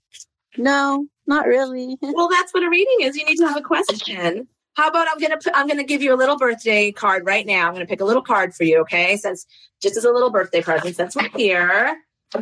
[0.58, 1.98] no, not really.
[2.02, 3.15] well, that's what a reading is.
[3.15, 4.48] You need to have a question.
[4.78, 7.68] How about I'm gonna I'm gonna give you a little birthday card right now.
[7.68, 9.18] I'm gonna pick a little card for you, okay?
[9.18, 9.48] Since
[9.82, 11.98] just as a little birthday present, since we're here.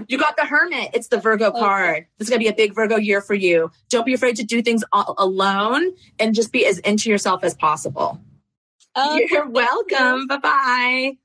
[0.08, 0.90] You got the Hermit.
[0.94, 2.08] It's the Virgo card.
[2.18, 3.72] This is gonna be a big Virgo year for you.
[3.90, 8.20] Don't be afraid to do things alone and just be as into yourself as possible.
[8.98, 9.28] Okay.
[9.32, 10.28] You're welcome.
[10.28, 11.18] Bye bye.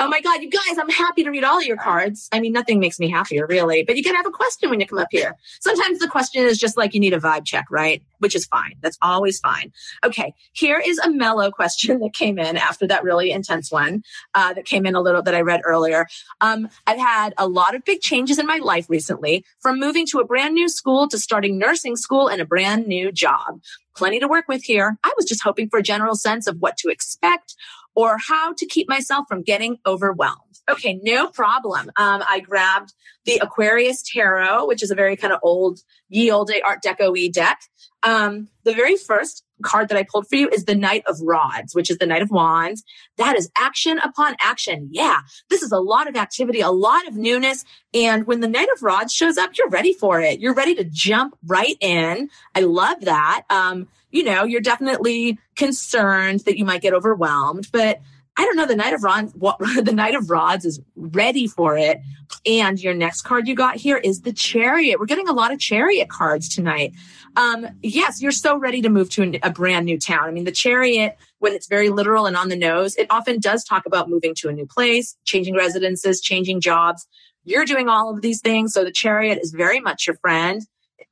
[0.00, 2.28] Oh my God, you guys, I'm happy to read all your cards.
[2.30, 4.86] I mean, nothing makes me happier, really, but you can have a question when you
[4.86, 5.34] come up here.
[5.60, 8.00] Sometimes the question is just like you need a vibe check, right?
[8.18, 8.74] Which is fine.
[8.80, 9.72] That's always fine.
[10.04, 14.52] Okay, here is a mellow question that came in after that really intense one uh,
[14.54, 16.06] that came in a little that I read earlier.
[16.40, 20.20] Um, I've had a lot of big changes in my life recently, from moving to
[20.20, 23.60] a brand new school to starting nursing school and a brand new job
[23.98, 24.96] plenty to work with here.
[25.02, 27.56] I was just hoping for a general sense of what to expect
[27.98, 30.47] or how to keep myself from getting overwhelmed.
[30.68, 31.90] Okay, no problem.
[31.96, 32.92] Um, I grabbed
[33.24, 37.30] the Aquarius Tarot, which is a very kind of old, ye old Art Deco y
[37.32, 37.60] deck.
[38.02, 41.74] Um, the very first card that I pulled for you is the Knight of Rods,
[41.74, 42.84] which is the Knight of Wands.
[43.16, 44.88] That is action upon action.
[44.92, 47.64] Yeah, this is a lot of activity, a lot of newness.
[47.92, 50.38] And when the Knight of Rods shows up, you're ready for it.
[50.38, 52.28] You're ready to jump right in.
[52.54, 53.42] I love that.
[53.50, 58.00] Um, you know, you're definitely concerned that you might get overwhelmed, but
[58.38, 58.66] I don't know.
[58.66, 59.32] The Knight of Rods,
[59.82, 62.00] the Knight of Rods is ready for it.
[62.46, 65.00] And your next card you got here is the Chariot.
[65.00, 66.92] We're getting a lot of Chariot cards tonight.
[67.36, 70.28] Um, yes, you're so ready to move to a, a brand new town.
[70.28, 73.64] I mean, the Chariot, when it's very literal and on the nose, it often does
[73.64, 77.08] talk about moving to a new place, changing residences, changing jobs.
[77.44, 78.72] You're doing all of these things.
[78.72, 80.62] So the Chariot is very much your friend.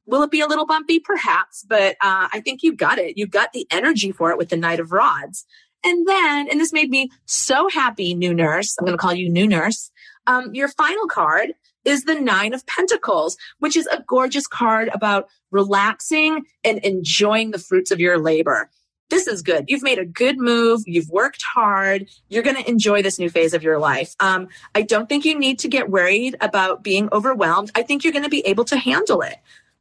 [0.07, 1.01] Will it be a little bumpy?
[1.01, 3.19] Perhaps, but uh, I think you got it.
[3.19, 5.45] You got the energy for it with the Knight of Rods.
[5.87, 8.77] And then, and this made me so happy, new nurse.
[8.77, 9.92] I'm going to call you new nurse.
[10.27, 11.53] Um, your final card
[11.85, 17.61] is the Nine of Pentacles, which is a gorgeous card about relaxing and enjoying the
[17.61, 18.68] fruits of your labor.
[19.11, 19.66] This is good.
[19.68, 20.83] You've made a good move.
[20.87, 22.09] You've worked hard.
[22.29, 24.16] You're going to enjoy this new phase of your life.
[24.18, 27.70] Um, I don't think you need to get worried about being overwhelmed.
[27.77, 29.37] I think you're going to be able to handle it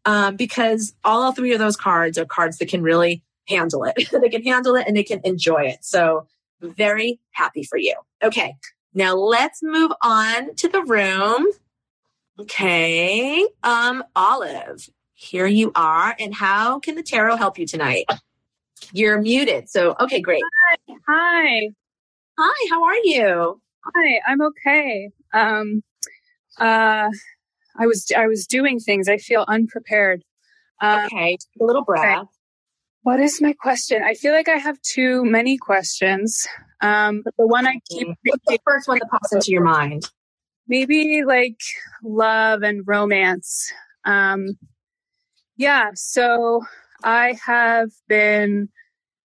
[0.05, 3.95] um, because all three of those cards are cards that can really handle it.
[4.21, 5.83] they can handle it and they can enjoy it.
[5.83, 6.27] So
[6.61, 7.95] very happy for you.
[8.23, 8.55] Okay.
[8.93, 11.45] Now let's move on to the room.
[12.39, 13.45] Okay.
[13.63, 16.15] Um, Olive, here you are.
[16.19, 18.05] And how can the tarot help you tonight?
[18.91, 19.69] You're muted.
[19.69, 20.43] So, okay, great.
[20.87, 20.95] Hi.
[21.07, 21.69] Hi.
[22.37, 23.61] Hi, how are you?
[23.85, 25.09] Hi, I'm okay.
[25.33, 25.83] Um,
[26.59, 27.09] uh,
[27.77, 29.07] I was I was doing things.
[29.07, 30.23] I feel unprepared.
[30.81, 32.03] Um, okay, a little breath.
[32.03, 32.27] Okay.
[33.05, 34.01] What is my question?
[34.03, 36.47] I feel like I have too many questions.
[36.81, 40.09] Um, but the one I keep What's the first one that pops into your mind?
[40.67, 41.59] Maybe like
[42.03, 43.71] love and romance.
[44.05, 44.57] Um,
[45.55, 45.91] yeah.
[45.93, 46.63] So
[47.03, 48.69] I have been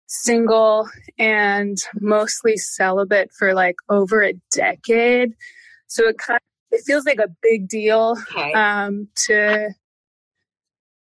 [0.06, 5.34] single and mostly celibate for like over a decade.
[5.88, 8.52] So it kind of, it feels like a big deal okay.
[8.52, 9.70] um, to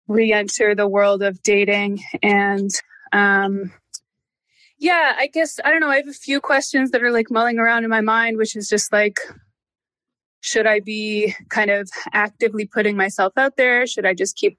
[0.07, 2.69] re-enter the world of dating and
[3.11, 3.71] um,
[4.77, 5.89] yeah, I guess I don't know.
[5.89, 8.67] I have a few questions that are like mulling around in my mind, which is
[8.67, 9.19] just like,
[10.41, 13.87] should I be kind of actively putting myself out there?
[13.87, 14.57] Should I just keep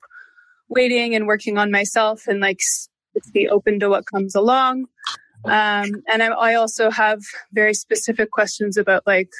[0.68, 2.60] waiting and working on myself and like
[3.32, 4.86] be open to what comes along.
[5.44, 7.20] Um, and I, I also have
[7.52, 9.30] very specific questions about like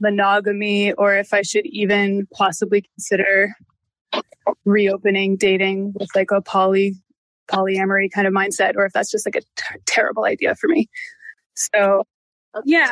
[0.00, 3.54] monogamy or if I should even possibly consider
[4.64, 6.94] reopening dating with like a poly
[7.48, 10.88] polyamory kind of mindset or if that's just like a t- terrible idea for me.
[11.54, 12.04] So
[12.54, 12.64] okay.
[12.66, 12.90] yeah.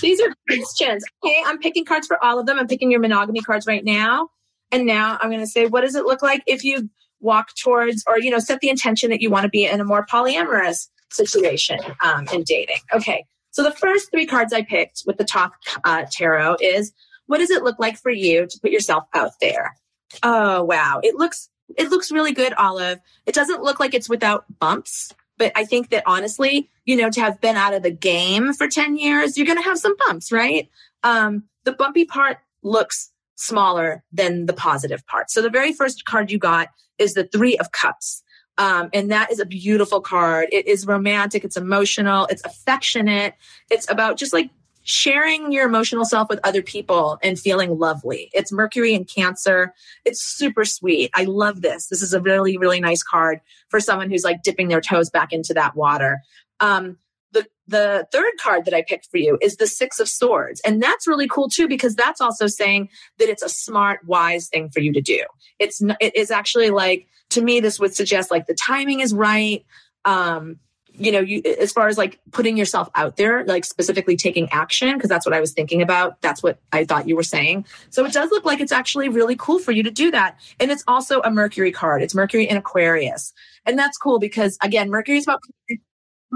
[0.00, 1.04] These are questions.
[1.22, 2.58] Okay, I'm picking cards for all of them.
[2.58, 4.28] I'm picking your monogamy cards right now.
[4.70, 6.88] And now I'm going to say, what does it look like if you
[7.20, 9.84] walk towards or, you know, set the intention that you want to be in a
[9.84, 12.78] more polyamorous situation um, in dating?
[12.92, 13.24] Okay.
[13.50, 15.50] So the first three cards I picked with the Thoth
[15.84, 16.92] uh, tarot is
[17.26, 19.76] what does it look like for you to put yourself out there?
[20.22, 21.00] Oh, wow.
[21.02, 22.98] It looks, it looks really good, Olive.
[23.26, 27.20] It doesn't look like it's without bumps, but I think that honestly, you know, to
[27.20, 30.68] have been out of the game for 10 years, you're to have some bumps, right?
[31.02, 35.30] Um, the bumpy part looks smaller than the positive part.
[35.30, 36.68] So the very first card you got
[36.98, 38.22] is the Three of Cups.
[38.58, 40.48] Um, and that is a beautiful card.
[40.52, 43.34] It is romantic, it's emotional, it's affectionate.
[43.70, 44.50] It's about just like
[44.90, 48.30] sharing your emotional self with other people and feeling lovely.
[48.32, 49.72] It's Mercury and Cancer.
[50.04, 51.10] It's super sweet.
[51.14, 51.86] I love this.
[51.86, 55.32] This is a really, really nice card for someone who's like dipping their toes back
[55.32, 56.20] into that water.
[56.58, 56.98] Um,
[57.32, 60.60] the the third card that I picked for you is the Six of Swords.
[60.64, 64.70] And that's really cool too, because that's also saying that it's a smart, wise thing
[64.70, 65.22] for you to do.
[65.60, 69.64] It's, it is actually like, to me, this would suggest like the timing is right.
[70.04, 70.58] Um,
[70.94, 74.94] you know, you, as far as like putting yourself out there, like specifically taking action,
[74.94, 76.20] because that's what I was thinking about.
[76.20, 77.64] That's what I thought you were saying.
[77.90, 80.38] So it does look like it's actually really cool for you to do that.
[80.58, 82.02] And it's also a Mercury card.
[82.02, 83.32] It's Mercury in Aquarius.
[83.66, 85.40] And that's cool because again, Mercury is about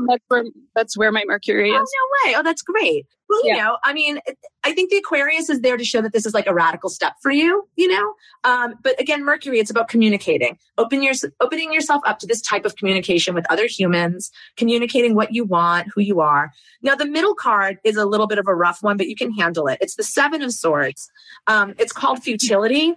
[0.09, 1.77] that's where that's where my Mercury is.
[1.77, 2.37] Oh no way!
[2.37, 3.07] Oh, that's great.
[3.35, 3.65] Well, you yeah.
[3.65, 4.21] know, I mean,
[4.63, 7.15] I think the Aquarius is there to show that this is like a radical step
[7.21, 7.69] for you.
[7.77, 12.27] You know, um, but again, Mercury, it's about communicating, open your opening yourself up to
[12.27, 16.53] this type of communication with other humans, communicating what you want, who you are.
[16.83, 19.33] Now, the middle card is a little bit of a rough one, but you can
[19.33, 19.79] handle it.
[19.81, 21.11] It's the Seven of Swords.
[21.47, 22.95] Um, it's called futility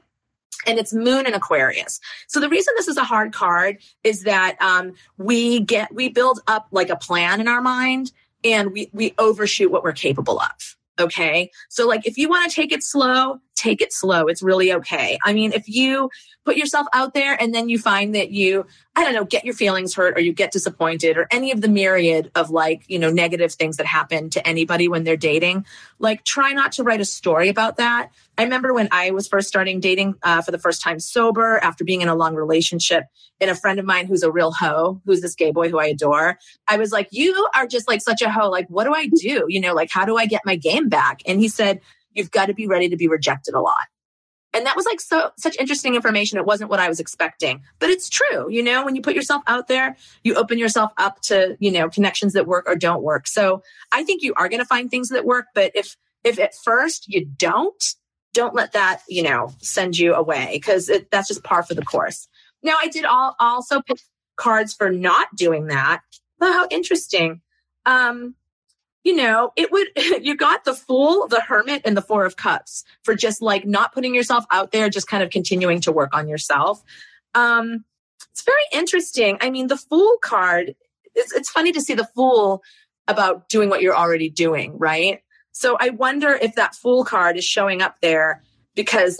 [0.65, 4.60] and it's moon in aquarius so the reason this is a hard card is that
[4.60, 8.12] um, we get we build up like a plan in our mind
[8.53, 11.51] and we we overshoot what we're capable of okay?
[11.69, 15.17] So like if you want to take it slow take it slow it's really okay.
[15.23, 16.10] I mean if you
[16.45, 18.65] put yourself out there and then you find that you
[18.97, 21.69] i don't know get your feelings hurt or you get disappointed or any of the
[21.69, 25.65] myriad of like you know negative things that happen to anybody when they're dating
[25.99, 29.47] like try not to write a story about that I remember when I was first
[29.47, 33.05] starting dating uh, for the first time sober after being in a long relationship,
[33.41, 35.88] and a friend of mine who's a real hoe, who's this gay boy who I
[35.88, 38.49] adore, I was like, You are just like such a hoe.
[38.49, 39.45] Like, what do I do?
[39.47, 41.21] You know, like, how do I get my game back?
[41.25, 41.81] And he said,
[42.13, 43.75] You've got to be ready to be rejected a lot.
[44.58, 46.39] And that was like so such interesting information.
[46.39, 48.50] It wasn't what I was expecting, but it's true.
[48.50, 51.89] You know, when you put yourself out there, you open yourself up to, you know,
[51.89, 53.28] connections that work or don't work.
[53.28, 55.46] So I think you are going to find things that work.
[55.54, 57.84] But if, if at first you don't,
[58.34, 62.28] don't let that, you know, send you away because that's just par for the course.
[62.63, 64.00] Now, I did all, also pick
[64.38, 66.02] cards for not doing that.
[66.41, 67.41] Oh, how interesting.
[67.86, 68.34] Um,
[69.08, 69.88] you know, it would,
[70.22, 73.93] you got the fool, the hermit, and the four of cups for just like not
[73.93, 76.84] putting yourself out there, just kind of continuing to work on yourself.
[77.34, 77.86] Um,
[78.32, 79.38] it's very interesting.
[79.39, 80.76] I mean, the fool card,
[81.15, 82.62] it's, it's funny to see the fool
[83.08, 85.21] about doing what you're already doing, right?
[85.54, 88.44] So I wonder if that fool card is showing up there
[88.75, 89.17] because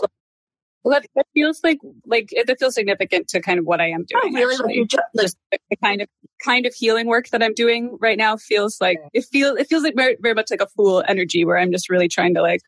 [0.88, 3.88] Well, that, that feels like like it, that feels significant to kind of what I
[3.90, 4.22] am doing.
[4.24, 4.56] Oh, really?
[4.56, 4.80] Like actually.
[4.80, 6.08] like- Just the, the kind of
[6.42, 9.82] kind of healing work that I'm doing right now feels like it feels it feels
[9.82, 12.60] like very, very much like a fool energy where I'm just really trying to like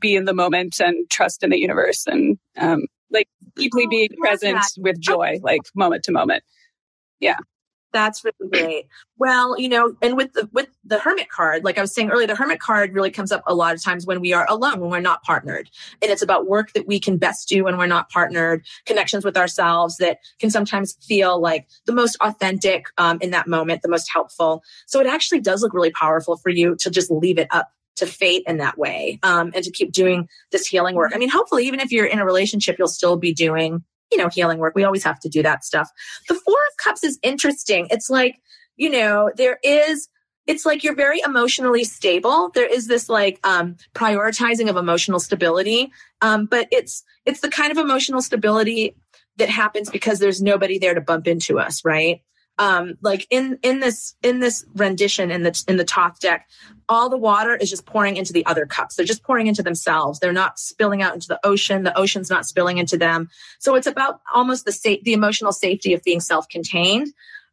[0.00, 4.08] be in the moment and trust in the universe and um like deeply Oh, being
[4.20, 4.68] present that.
[4.78, 6.42] with joy, like moment to moment.
[7.92, 8.86] That's really great.
[9.18, 12.26] Well, you know, and with the with the hermit card, like I was saying earlier,
[12.26, 14.90] the hermit card really comes up a lot of times when we are alone, when
[14.90, 15.68] we're not partnered.
[16.00, 19.36] And it's about work that we can best do when we're not partnered, connections with
[19.36, 24.10] ourselves that can sometimes feel like the most authentic um, in that moment, the most
[24.12, 24.62] helpful.
[24.86, 28.06] So it actually does look really powerful for you to just leave it up to
[28.06, 31.12] fate in that way um, and to keep doing this healing work.
[31.14, 34.28] I mean, hopefully, even if you're in a relationship, you'll still be doing, you know,
[34.28, 34.74] healing work.
[34.74, 35.88] We always have to do that stuff.
[36.28, 37.86] The Four of Cups is interesting.
[37.90, 38.40] It's like,
[38.76, 40.08] you know, there is,
[40.46, 42.50] it's like you're very emotionally stable.
[42.54, 45.92] There is this like um, prioritizing of emotional stability,
[46.22, 48.96] um, but it's it's the kind of emotional stability
[49.36, 52.22] that happens because there's nobody there to bump into us, right?
[52.60, 56.46] Um, like in in this in this rendition in the in the Thoth deck,
[56.90, 58.96] all the water is just pouring into the other cups.
[58.96, 60.20] They're just pouring into themselves.
[60.20, 61.84] They're not spilling out into the ocean.
[61.84, 63.30] The ocean's not spilling into them.
[63.60, 67.08] So it's about almost the sa- the emotional safety of being self-contained,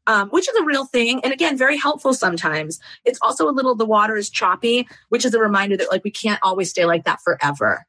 [0.08, 2.82] um, which is a real thing, and again, very helpful sometimes.
[3.06, 6.12] It's also a little the water is choppy, which is a reminder that like we
[6.12, 7.86] can't always stay like that forever.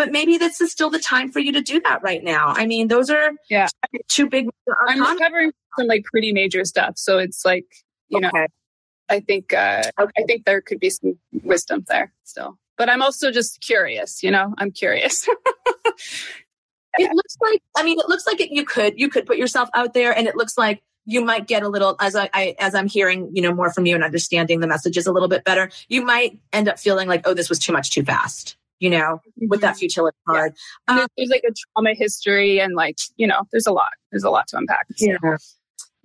[0.00, 2.54] But maybe this is still the time for you to do that right now.
[2.56, 3.68] I mean, those are Yeah.
[4.08, 4.48] two big.
[4.88, 7.66] I'm covering some like pretty major stuff, so it's like
[8.08, 8.30] you know
[9.10, 10.12] I think uh, Okay.
[10.16, 12.56] I think there could be some wisdom there still.
[12.78, 14.54] But I'm also just curious, you know.
[14.56, 15.28] I'm curious.
[16.98, 19.68] it looks like i mean it looks like it, you could you could put yourself
[19.74, 22.74] out there and it looks like you might get a little as I, I as
[22.74, 25.70] i'm hearing you know more from you and understanding the messages a little bit better
[25.88, 29.20] you might end up feeling like oh this was too much too fast you know
[29.48, 29.78] with that mm-hmm.
[29.78, 30.34] futility Yeah.
[30.34, 30.56] card
[30.88, 33.90] And there's, um, there's like a trauma history, and like you know, there's a lot.
[34.10, 34.86] There's a lot to unpack.
[34.96, 35.16] So.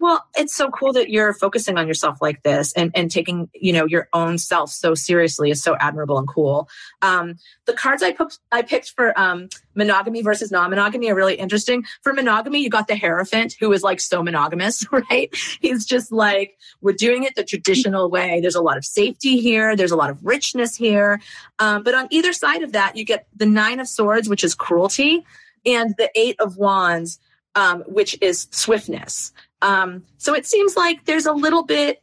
[0.06, 3.74] Well it's so cool that you're focusing on yourself like this and and taking you
[3.74, 6.70] know your own self so seriously is so admirable and cool.
[7.02, 11.84] Um the cards i put i picked for um monogamy versus non-monogamy are really interesting.
[12.04, 15.36] For monogamy you got the hierophant who is like so monogamous right?
[15.60, 18.40] He's just like we're doing it the traditional way.
[18.42, 19.76] There's a lot of safety here.
[19.76, 21.20] There's a lot of richness here.
[21.58, 24.54] Um, but on either side of that you get the nine of swords which is
[24.54, 25.26] cruelty
[25.66, 27.20] and the eight of wands
[27.56, 29.32] um, which is swiftness
[29.66, 32.02] um, so it seems like there's a little bit,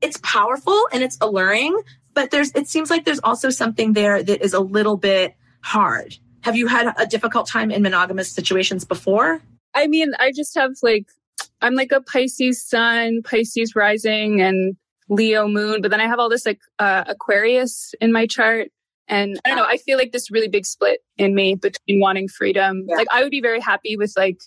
[0.00, 1.80] it's powerful and it's alluring,
[2.12, 6.16] but there's, it seems like there's also something there that is a little bit hard.
[6.42, 9.40] Have you had a difficult time in monogamous situations before?
[9.74, 11.06] I mean, I just have like
[11.62, 14.76] I'm like a Pisces sun, Pisces rising, and
[15.08, 18.68] Leo moon, but then I have all this like uh, Aquarius in my chart.
[19.08, 22.28] And I don't know, I feel like this really big split in me between wanting
[22.28, 22.84] freedom.
[22.88, 22.96] Yeah.
[22.96, 24.38] Like I would be very happy with like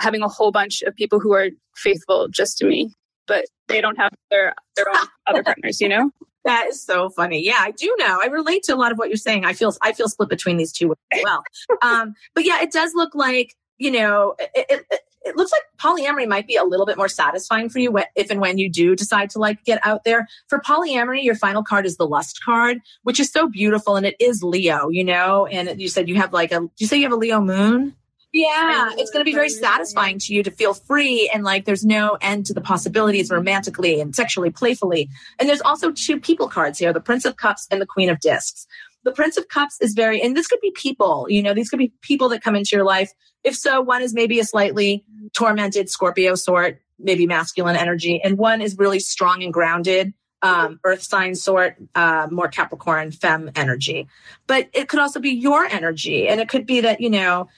[0.00, 2.92] having a whole bunch of people who are faithful just to me,
[3.26, 6.10] but they don't have their their own other partners, you know?
[6.44, 7.42] That is so funny.
[7.44, 8.18] Yeah, I do know.
[8.22, 9.44] I relate to a lot of what you're saying.
[9.46, 11.42] I feel I feel split between these two as well.
[11.82, 15.62] um, but yeah, it does look like you know it, it, it- it looks like
[15.78, 18.94] polyamory might be a little bit more satisfying for you if and when you do
[18.94, 20.28] decide to like get out there.
[20.50, 24.16] For polyamory, your final card is the lust card, which is so beautiful and it
[24.20, 25.46] is Leo, you know.
[25.46, 26.60] And you said you have like a.
[26.60, 27.94] Do you say you have a Leo moon?
[28.34, 31.84] Yeah, it's going to be very satisfying to you to feel free and like there's
[31.84, 35.08] no end to the possibilities romantically and sexually, playfully.
[35.38, 38.18] And there's also two people cards here the Prince of Cups and the Queen of
[38.18, 38.66] Discs.
[39.04, 41.78] The Prince of Cups is very, and this could be people, you know, these could
[41.78, 43.12] be people that come into your life.
[43.44, 48.60] If so, one is maybe a slightly tormented Scorpio sort, maybe masculine energy, and one
[48.60, 50.12] is really strong and grounded,
[50.42, 54.08] um, earth sign sort, uh, more Capricorn, femme energy.
[54.48, 56.26] But it could also be your energy.
[56.26, 57.48] And it could be that, you know,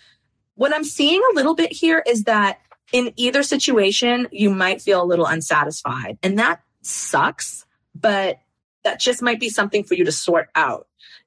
[0.57, 2.59] what I'm seeing a little bit here is that
[2.92, 6.18] in either situation, you might feel a little unsatisfied.
[6.22, 8.38] And that sucks, but
[8.84, 10.86] that just might be something for you to sort out.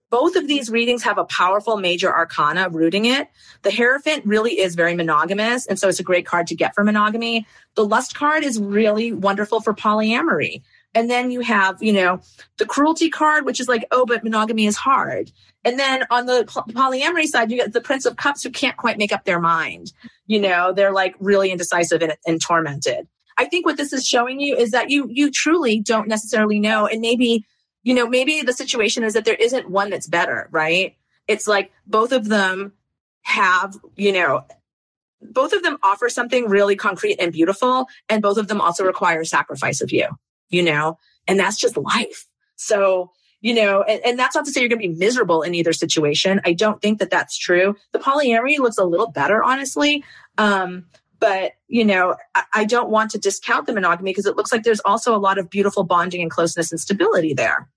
[0.09, 3.27] Both of these readings have a powerful major arcana rooting it.
[3.61, 6.83] The Hierophant really is very monogamous, and so it's a great card to get for
[6.83, 7.45] monogamy.
[7.75, 10.63] The Lust card is really wonderful for polyamory.
[10.95, 12.21] And then you have, you know,
[12.57, 15.31] the Cruelty card, which is like, oh, but monogamy is hard.
[15.63, 18.97] And then on the polyamory side, you get the Prince of Cups who can't quite
[18.97, 19.93] make up their mind.
[20.25, 23.07] You know, they're like really indecisive and, and tormented.
[23.39, 26.85] I think what this is showing you is that you you truly don't necessarily know,
[26.85, 27.45] and maybe
[27.83, 30.97] you know maybe the situation is that there isn't one that's better, right?
[31.27, 32.73] It's like both of them
[33.21, 34.43] have you know
[35.21, 39.23] both of them offer something really concrete and beautiful, and both of them also require
[39.23, 40.07] sacrifice of you,
[40.49, 40.97] you know,
[41.27, 42.27] and that's just life.
[42.55, 45.55] So you know, and, and that's not to say you're going to be miserable in
[45.55, 46.41] either situation.
[46.43, 47.75] I don't think that that's true.
[47.93, 50.03] The polyamory looks a little better, honestly.
[50.37, 50.85] Um,
[51.19, 52.15] but you know,
[52.53, 55.37] I, don't want to discount the monogamy because it looks like there's also a lot
[55.37, 57.69] of beautiful bonding and closeness and stability there.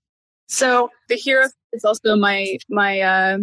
[0.47, 3.37] So the hero is also my my uh,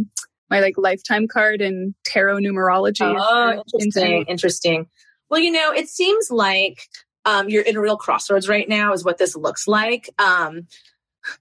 [0.49, 3.15] my like lifetime card in tarot numerology.
[3.19, 4.25] Oh, interesting.
[4.27, 4.87] Interesting.
[5.29, 6.89] Well, you know, it seems like
[7.25, 10.11] um, you're in a real crossroads right now, is what this looks like.
[10.19, 10.67] Um,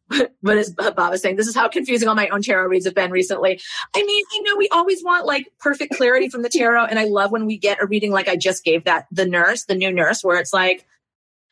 [0.42, 2.96] but as Bob is saying, this is how confusing all my own tarot reads have
[2.96, 3.60] been recently.
[3.96, 6.86] I mean, you know we always want like perfect clarity from the tarot.
[6.86, 9.66] And I love when we get a reading like I just gave that, the nurse,
[9.66, 10.86] the new nurse, where it's like,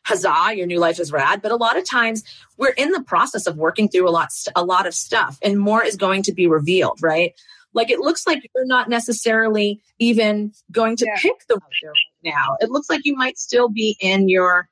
[0.06, 1.42] huzzah, your new life is rad.
[1.42, 2.24] But a lot of times
[2.58, 5.84] we're in the process of working through a lot, a lot of stuff and more
[5.84, 7.34] is going to be revealed, right?
[7.78, 11.16] Like it looks like you're not necessarily even going to yeah.
[11.22, 12.58] pick the right now.
[12.60, 14.68] It looks like you might still be in your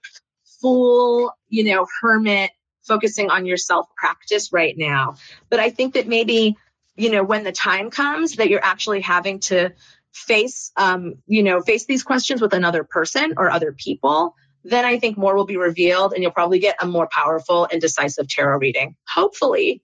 [0.59, 2.49] full, you know, hermit
[2.81, 5.17] focusing on your self practice right now.
[5.51, 6.55] But I think that maybe,
[6.95, 9.71] you know, when the time comes that you're actually having to
[10.11, 14.33] face, um, you know, face these questions with another person or other people,
[14.63, 17.79] then I think more will be revealed and you'll probably get a more powerful and
[17.79, 18.95] decisive tarot reading.
[19.07, 19.83] Hopefully.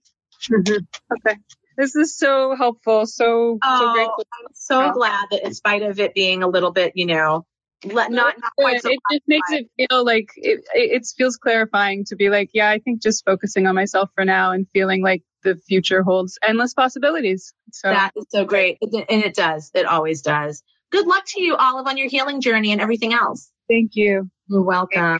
[0.52, 0.86] Mm-hmm.
[1.28, 1.38] Okay.
[1.78, 3.06] This is so helpful.
[3.06, 4.26] So, oh, so grateful.
[4.34, 7.46] I'm so glad that in spite of it being a little bit, you know,
[7.84, 12.06] let, not, not quite so it just makes it feel like it, it feels clarifying
[12.06, 15.24] to be like, yeah, I think just focusing on myself for now and feeling like
[15.44, 17.54] the future holds endless possibilities.
[17.72, 18.78] So that is so great.
[18.82, 19.72] And it does.
[19.74, 20.62] It always does.
[20.92, 23.50] Good luck to you, Olive, on your healing journey and everything else.
[23.68, 24.30] Thank you.
[24.48, 25.20] You're welcome.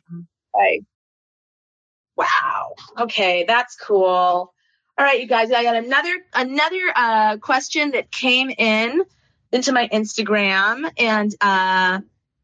[0.54, 0.82] Bye.
[2.18, 2.76] Wow.
[3.00, 4.54] Okay, that's cool.
[5.02, 9.02] All right, you guys, I got another another uh, question that came in
[9.52, 12.02] into my Instagram, and uh,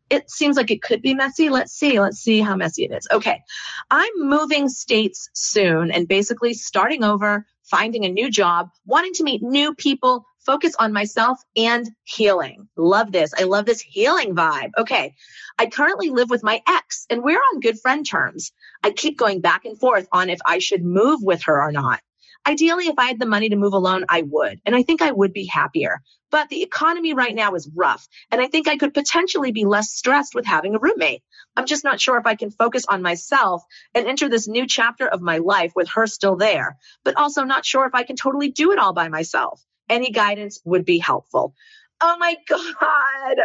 [0.10, 1.50] it seems like it could be messy.
[1.50, 2.00] Let's see.
[2.00, 3.08] Let's see how messy it is.
[3.12, 3.44] Okay.
[3.92, 9.44] I'm moving states soon and basically starting over, finding a new job, wanting to meet
[9.44, 12.68] new people, focus on myself and healing.
[12.76, 13.36] Love this.
[13.38, 14.72] I love this healing vibe.
[14.80, 15.14] Okay.
[15.60, 18.52] I currently live with my ex and we're on good friend terms.
[18.82, 22.00] I keep going back and forth on if I should move with her or not.
[22.48, 24.62] Ideally, if I had the money to move alone, I would.
[24.66, 26.02] And I think I would be happier.
[26.32, 28.08] But the economy right now is rough.
[28.32, 31.24] And I think I could potentially be less stressed with having a roommate.
[31.58, 35.06] I'm just not sure if I can focus on myself and enter this new chapter
[35.08, 38.50] of my life with her still there, but also not sure if I can totally
[38.50, 39.62] do it all by myself.
[39.90, 41.54] Any guidance would be helpful.
[42.00, 43.38] Oh my God.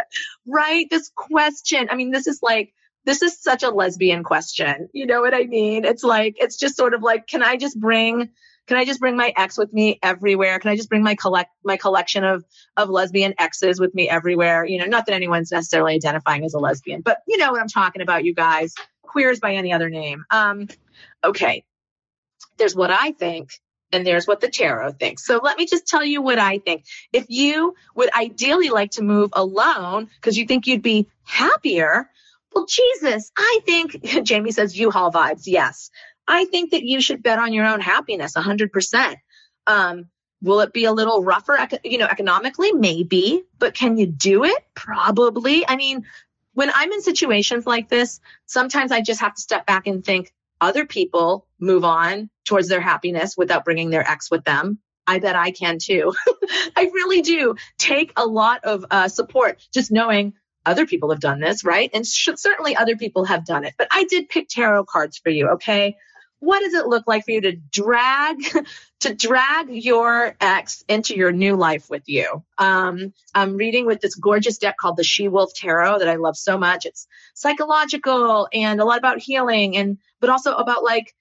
[0.47, 0.89] Right.
[0.89, 1.89] This question.
[1.91, 2.73] I mean, this is like,
[3.05, 4.87] this is such a lesbian question.
[4.93, 5.83] You know what I mean?
[5.83, 8.29] It's like, it's just sort of like, can I just bring
[8.67, 10.59] can I just bring my ex with me everywhere?
[10.59, 12.45] Can I just bring my collect my collection of
[12.77, 14.65] of lesbian exes with me everywhere?
[14.65, 17.67] You know, not that anyone's necessarily identifying as a lesbian, but you know what I'm
[17.67, 18.73] talking about, you guys.
[19.01, 20.25] Queers by any other name.
[20.31, 20.67] Um,
[21.23, 21.65] okay.
[22.57, 23.51] There's what I think,
[23.91, 25.25] and there's what the tarot thinks.
[25.25, 26.85] So let me just tell you what I think.
[27.11, 32.09] If you would ideally like to move alone because you think you'd be happier,
[32.53, 35.43] well, Jesus, I think Jamie says U-Haul vibes.
[35.45, 35.89] Yes.
[36.27, 39.15] I think that you should bet on your own happiness 100%.
[39.67, 40.05] Um,
[40.41, 42.71] will it be a little rougher, you know, economically?
[42.73, 44.57] Maybe, but can you do it?
[44.75, 45.67] Probably.
[45.67, 46.05] I mean,
[46.53, 50.33] when I'm in situations like this, sometimes I just have to step back and think
[50.61, 54.79] other people move on towards their happiness without bringing their ex with them.
[55.05, 56.13] I bet I can too.
[56.77, 60.33] I really do take a lot of uh, support just knowing
[60.65, 61.89] other people have done this, right?
[61.93, 63.73] And should, certainly other people have done it.
[63.77, 65.97] But I did pick tarot cards for you, okay?
[66.43, 68.37] What does it look like for you to drag
[68.99, 72.43] to drag your ex into your new life with you?
[72.57, 76.35] Um, i'm reading with this gorgeous deck called the she wolf tarot that i love
[76.35, 76.85] so much.
[76.85, 81.15] It's psychological and a lot about healing and but also about like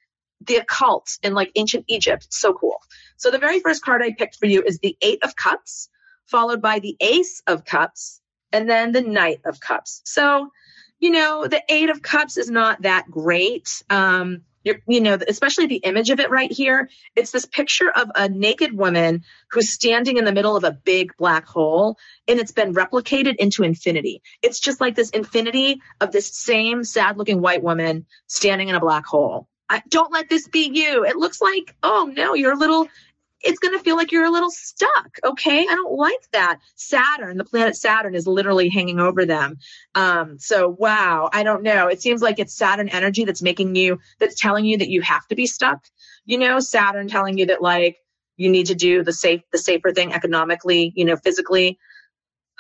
[0.45, 2.25] the occult in like ancient egypt.
[2.25, 2.79] It's so cool.
[3.16, 5.89] So the very first card i picked for you is the eight of cups
[6.27, 8.20] followed by the ace of cups
[8.53, 10.03] and then the knight of cups.
[10.05, 10.51] So
[10.99, 13.85] you know the eight of cups is not that great.
[13.89, 16.89] Um, you're, you know, especially the image of it right here.
[17.17, 21.13] It's this picture of a naked woman who's standing in the middle of a big
[21.17, 21.97] black hole
[22.29, 24.23] and it's been replicated into infinity.
[24.43, 28.81] It's just like this infinity of this same sad looking white woman standing in a
[28.81, 29.49] black hole.
[29.69, 31.05] I, don't let this be you.
[31.05, 32.89] It looks like, oh no, you're a little,
[33.43, 35.18] it's going to feel like you're a little stuck.
[35.24, 35.61] Okay.
[35.61, 36.61] I don't like that.
[36.76, 39.59] Saturn, the planet Saturn is literally hanging over them.
[39.95, 41.88] Um, so wow, I don't know.
[41.88, 45.26] It seems like it's Saturn energy that's making you, that's telling you that you have
[45.28, 45.84] to be stuck.
[46.24, 47.97] You know, Saturn telling you that like
[48.36, 51.78] you need to do the safe, the safer thing economically, you know, physically.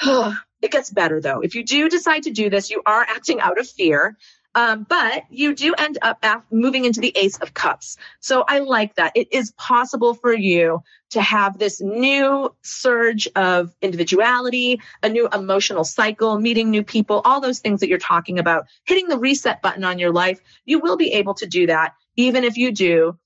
[0.02, 1.40] it gets better though.
[1.40, 4.16] If you do decide to do this, you are acting out of fear.
[4.54, 7.96] Um, but you do end up moving into the Ace of Cups.
[8.20, 9.12] So I like that.
[9.14, 15.84] It is possible for you to have this new surge of individuality, a new emotional
[15.84, 19.84] cycle, meeting new people, all those things that you're talking about, hitting the reset button
[19.84, 20.40] on your life.
[20.64, 23.18] You will be able to do that, even if you do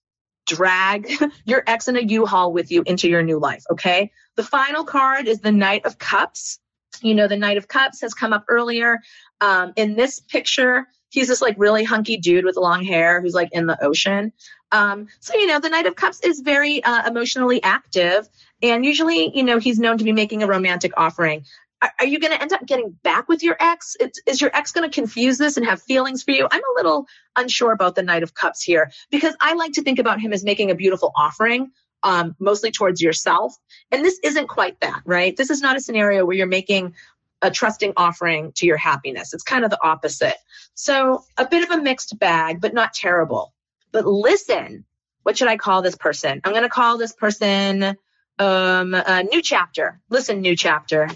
[0.46, 1.10] drag
[1.44, 3.64] your ex in a U-Haul with you into your new life.
[3.70, 4.12] Okay.
[4.36, 6.58] The final card is the Knight of Cups.
[7.02, 9.00] You know, the Knight of Cups has come up earlier.
[9.40, 13.48] Um, in this picture, he's this like really hunky dude with long hair who's like
[13.52, 14.34] in the ocean.
[14.70, 18.28] Um, so, you know, the Knight of Cups is very uh, emotionally active.
[18.62, 21.46] And usually, you know, he's known to be making a romantic offering.
[21.80, 23.96] Are, are you going to end up getting back with your ex?
[23.98, 26.46] It's, is your ex going to confuse this and have feelings for you?
[26.50, 29.98] I'm a little unsure about the Knight of Cups here because I like to think
[29.98, 31.70] about him as making a beautiful offering.
[32.02, 33.56] Um, mostly towards yourself.
[33.90, 35.34] And this isn't quite that, right?
[35.36, 36.94] This is not a scenario where you're making
[37.42, 39.34] a trusting offering to your happiness.
[39.34, 40.36] It's kind of the opposite.
[40.74, 43.52] So a bit of a mixed bag, but not terrible.
[43.92, 44.84] But listen,
[45.22, 46.40] what should I call this person?
[46.44, 47.96] I'm going to call this person
[48.38, 50.00] um, a new chapter.
[50.08, 51.08] Listen, new chapter.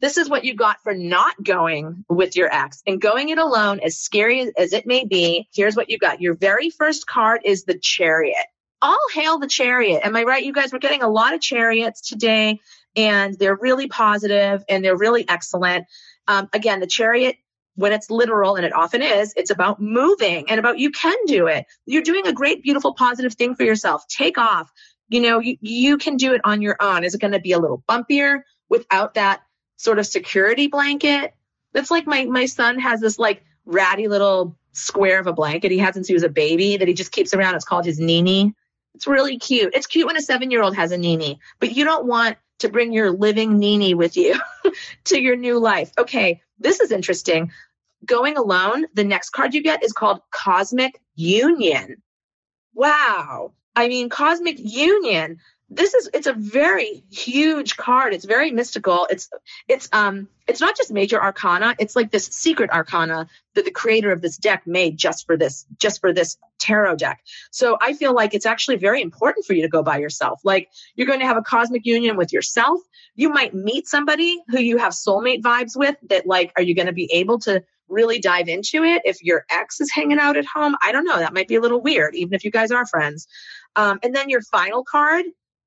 [0.00, 3.80] This is what you got for not going with your ex and going it alone,
[3.80, 5.48] as scary as it may be.
[5.54, 6.20] Here's what you got.
[6.20, 8.44] Your very first card is the chariot.
[8.82, 10.02] All hail the chariot.
[10.04, 10.44] Am I right?
[10.44, 12.60] You guys, we're getting a lot of chariots today
[12.96, 15.86] and they're really positive and they're really excellent.
[16.28, 17.36] Um, again, the chariot,
[17.76, 21.48] when it's literal, and it often is, it's about moving and about you can do
[21.48, 21.66] it.
[21.86, 24.06] You're doing a great, beautiful, positive thing for yourself.
[24.08, 24.70] Take off.
[25.08, 27.04] You know, you, you can do it on your own.
[27.04, 29.42] Is it going to be a little bumpier without that
[29.76, 31.34] sort of security blanket?
[31.72, 35.78] That's like my, my son has this like ratty little square of a blanket he
[35.78, 37.54] has since he was a baby that he just keeps around.
[37.54, 38.54] It's called his Nini.
[38.94, 39.74] It's really cute.
[39.74, 42.68] It's cute when a seven year old has a Nini, but you don't want to
[42.68, 44.38] bring your living Nini with you
[45.04, 45.92] to your new life.
[45.98, 47.50] Okay, this is interesting.
[48.04, 52.02] Going alone, the next card you get is called Cosmic Union.
[52.74, 53.52] Wow.
[53.76, 55.38] I mean, Cosmic Union
[55.74, 58.14] this is it's a very huge card.
[58.14, 59.06] It's very mystical.
[59.10, 59.28] It's
[59.68, 61.74] it's um it's not just major arcana.
[61.78, 65.66] It's like this secret arcana that the creator of this deck made just for this
[65.76, 67.20] just for this tarot deck.
[67.50, 70.40] So i feel like it's actually very important for you to go by yourself.
[70.44, 72.80] Like you're going to have a cosmic union with yourself.
[73.16, 76.86] You might meet somebody who you have soulmate vibes with that like are you going
[76.86, 80.46] to be able to really dive into it if your ex is hanging out at
[80.46, 80.76] home?
[80.82, 81.18] I don't know.
[81.18, 83.26] That might be a little weird even if you guys are friends.
[83.76, 85.24] Um, and then your final card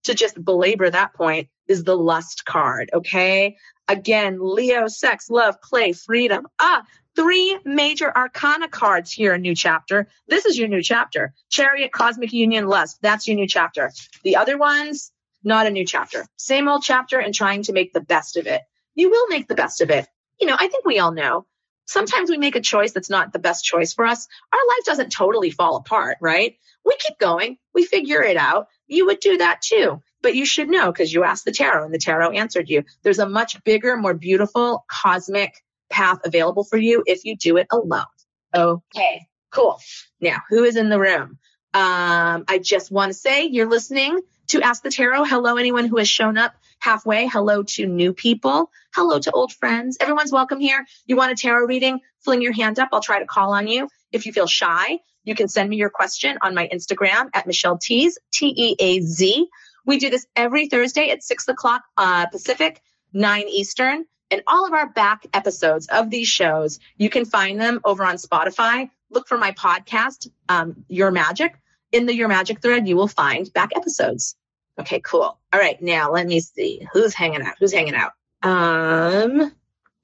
[0.08, 2.90] to just belabor that point is the lust card.
[2.94, 3.58] Okay.
[3.90, 6.48] Again, Leo, sex, love, play, freedom.
[6.60, 6.84] Ah,
[7.16, 10.08] three major arcana cards here in new chapter.
[10.28, 11.34] This is your new chapter.
[11.50, 13.00] Chariot, cosmic union, lust.
[13.02, 13.92] That's your new chapter.
[14.24, 15.12] The other ones,
[15.44, 16.26] not a new chapter.
[16.38, 18.62] Same old chapter and trying to make the best of it.
[18.96, 20.08] You will make the best of it.
[20.40, 21.46] You know, I think we all know.
[21.88, 24.28] Sometimes we make a choice that's not the best choice for us.
[24.54, 26.58] Our life doesn't totally fall apart, right?
[26.86, 27.58] We keep going.
[27.74, 30.02] We figure it out you would do that too.
[30.22, 32.84] But you should know because you asked the tarot and the tarot answered you.
[33.04, 37.68] There's a much bigger, more beautiful cosmic path available for you if you do it
[37.72, 38.06] alone.
[38.54, 39.80] Okay, cool.
[40.20, 41.38] Now, who is in the room?
[41.74, 45.26] Um, I just want to say you're listening to Ask the Tarot.
[45.26, 46.56] Hello, anyone who has shown up
[46.88, 47.28] halfway.
[47.28, 48.72] Hello to new people.
[48.96, 49.98] Hello to old friends.
[50.00, 50.86] Everyone's welcome here.
[51.06, 52.00] You want a tarot reading?
[52.24, 52.88] Fling your hand up.
[52.94, 53.90] I'll try to call on you.
[54.14, 57.78] If you feel shy, you can send me your question on my Instagram at Michelle
[57.78, 59.50] Teaz, T E A Z.
[59.86, 62.82] We do this every Thursday at six o'clock uh, Pacific,
[63.12, 64.06] nine Eastern.
[64.32, 68.16] And all of our back episodes of these shows, you can find them over on
[68.16, 68.90] Spotify.
[69.10, 71.54] Look for my podcast, um, Your Magic.
[71.92, 74.38] In the Your Magic thread, you will find back episodes.
[74.80, 75.40] Okay, cool.
[75.54, 77.56] All right, now let me see who's hanging out.
[77.60, 78.12] Who's hanging out?
[78.44, 79.52] Um,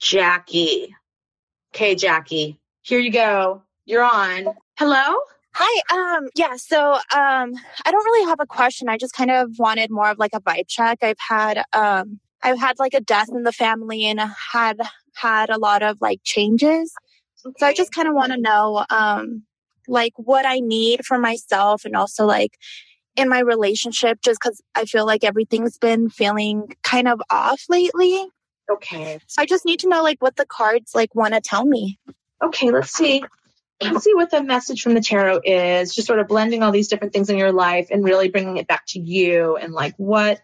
[0.00, 0.94] Jackie.
[1.74, 3.62] Okay, Jackie, here you go.
[3.84, 4.54] You're on.
[4.76, 5.16] Hello?
[5.54, 6.16] Hi.
[6.16, 7.54] Um, yeah, so um
[7.84, 8.88] I don't really have a question.
[8.88, 10.98] I just kind of wanted more of like a vibe check.
[11.02, 14.78] I've had um I've had like a death in the family and had
[15.14, 16.92] had a lot of like changes.
[17.46, 17.54] Okay.
[17.58, 19.44] So I just kind of want to know um
[19.86, 22.58] like what I need for myself and also like
[23.16, 28.26] in my relationship just cuz I feel like everything's been feeling kind of off lately.
[28.70, 29.20] Okay.
[29.26, 31.98] So I just need to know like what the cards like want to tell me.
[32.42, 33.22] Okay, let's see
[33.80, 35.94] let's see what the message from the tarot is.
[35.94, 38.66] Just sort of blending all these different things in your life and really bringing it
[38.66, 40.40] back to you and like what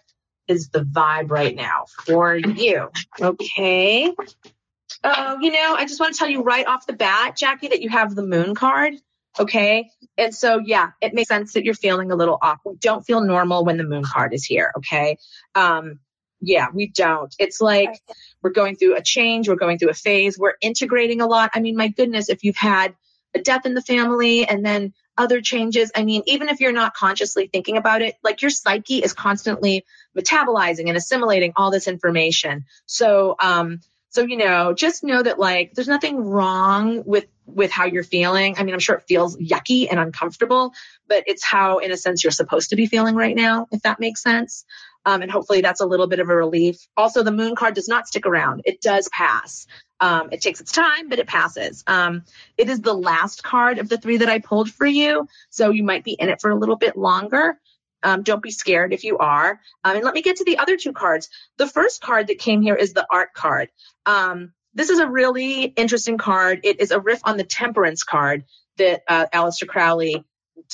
[0.49, 2.91] is the vibe right now for you.
[3.21, 4.13] Okay.
[5.05, 7.81] Oh, you know, I just want to tell you right off the bat, Jackie, that
[7.81, 8.95] you have the moon card.
[9.39, 9.91] Okay.
[10.19, 12.81] And so, yeah, it makes sense that you're feeling a little awkward.
[12.81, 14.73] Don't feel normal when the moon card is here.
[14.79, 15.19] Okay.
[15.55, 16.01] Um,
[16.41, 17.35] yeah, we don't.
[17.39, 18.01] It's like
[18.43, 21.51] we're going through a change, we're going through a phase, we're integrating a lot.
[21.55, 22.95] I mean, my goodness, if you've had
[23.35, 25.93] a death in the family and then other changes.
[25.95, 29.85] I mean, even if you're not consciously thinking about it, like your psyche is constantly
[30.17, 32.65] metabolizing and assimilating all this information.
[32.87, 33.81] So, um,
[34.11, 38.57] so you know, just know that like there's nothing wrong with with how you're feeling.
[38.59, 40.73] I mean, I'm sure it feels yucky and uncomfortable,
[41.09, 43.99] but it's how, in a sense, you're supposed to be feeling right now, if that
[44.01, 44.65] makes sense.
[45.07, 46.87] Um, and hopefully that's a little bit of a relief.
[46.97, 48.63] Also, the moon card does not stick around.
[48.67, 49.67] It does pass.
[49.99, 51.83] Um, it takes its time, but it passes.
[51.87, 52.25] Um,
[52.57, 55.27] it is the last card of the three that I pulled for you.
[55.51, 57.59] So you might be in it for a little bit longer.
[58.03, 59.61] Um, don't be scared if you are.
[59.85, 61.29] Um, and let me get to the other two cards.
[61.59, 63.69] The first card that came here is the art card.
[64.07, 66.61] Um, this is a really interesting card.
[66.65, 68.45] It is a riff on the temperance card
[68.79, 70.25] that uh, Aleister Crowley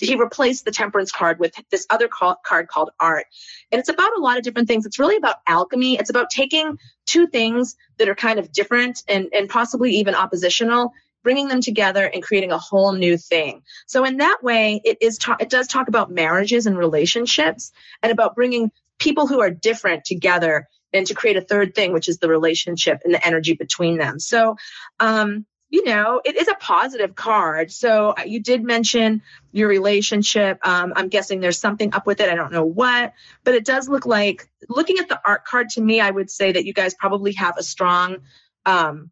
[0.01, 3.27] he replaced the temperance card with this other call, card called art
[3.71, 6.79] and it's about a lot of different things it's really about alchemy it's about taking
[7.07, 10.93] two things that are kind of different and, and possibly even oppositional
[11.27, 15.19] bringing them together and creating a whole new thing so in that way it is
[15.19, 20.05] ta- it does talk about marriages and relationships and about bringing people who are different
[20.05, 23.99] together and to create a third thing which is the relationship and the energy between
[23.99, 24.55] them so
[25.01, 27.73] um you know, it is a positive card.
[27.73, 30.65] So uh, you did mention your relationship.
[30.65, 32.29] Um, I'm guessing there's something up with it.
[32.29, 35.81] I don't know what, but it does look like looking at the art card to
[35.81, 38.19] me, I would say that you guys probably have a strong,
[38.65, 39.11] um,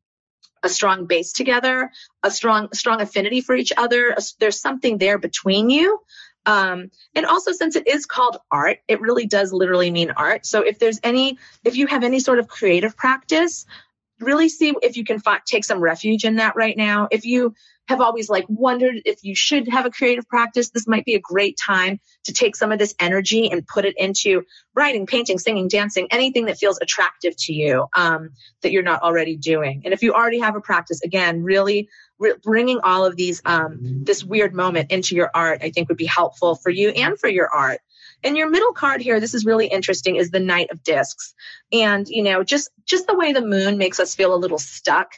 [0.65, 1.91] a strong base together,
[2.23, 4.17] a strong, strong affinity for each other.
[4.41, 6.01] There's something there between you.
[6.47, 10.45] Um, and also since it is called art, it really does literally mean art.
[10.45, 13.67] So if there's any, if you have any sort of creative practice,
[14.21, 17.09] really see if you can find, take some refuge in that right now.
[17.11, 17.55] If you
[17.89, 21.21] have always like wondered if you should have a creative practice, this might be a
[21.21, 24.43] great time to take some of this energy and put it into
[24.75, 28.31] writing, painting, singing, dancing, anything that feels attractive to you um,
[28.63, 29.83] that you're not already doing.
[29.85, 34.05] And if you already have a practice, again, really re- bringing all of these um,
[34.05, 37.29] this weird moment into your art, I think would be helpful for you and for
[37.29, 37.81] your art.
[38.23, 41.35] And your middle card here, this is really interesting, is the Knight of Discs.
[41.73, 45.13] And, you know, just, just the way the moon makes us feel a little stuck.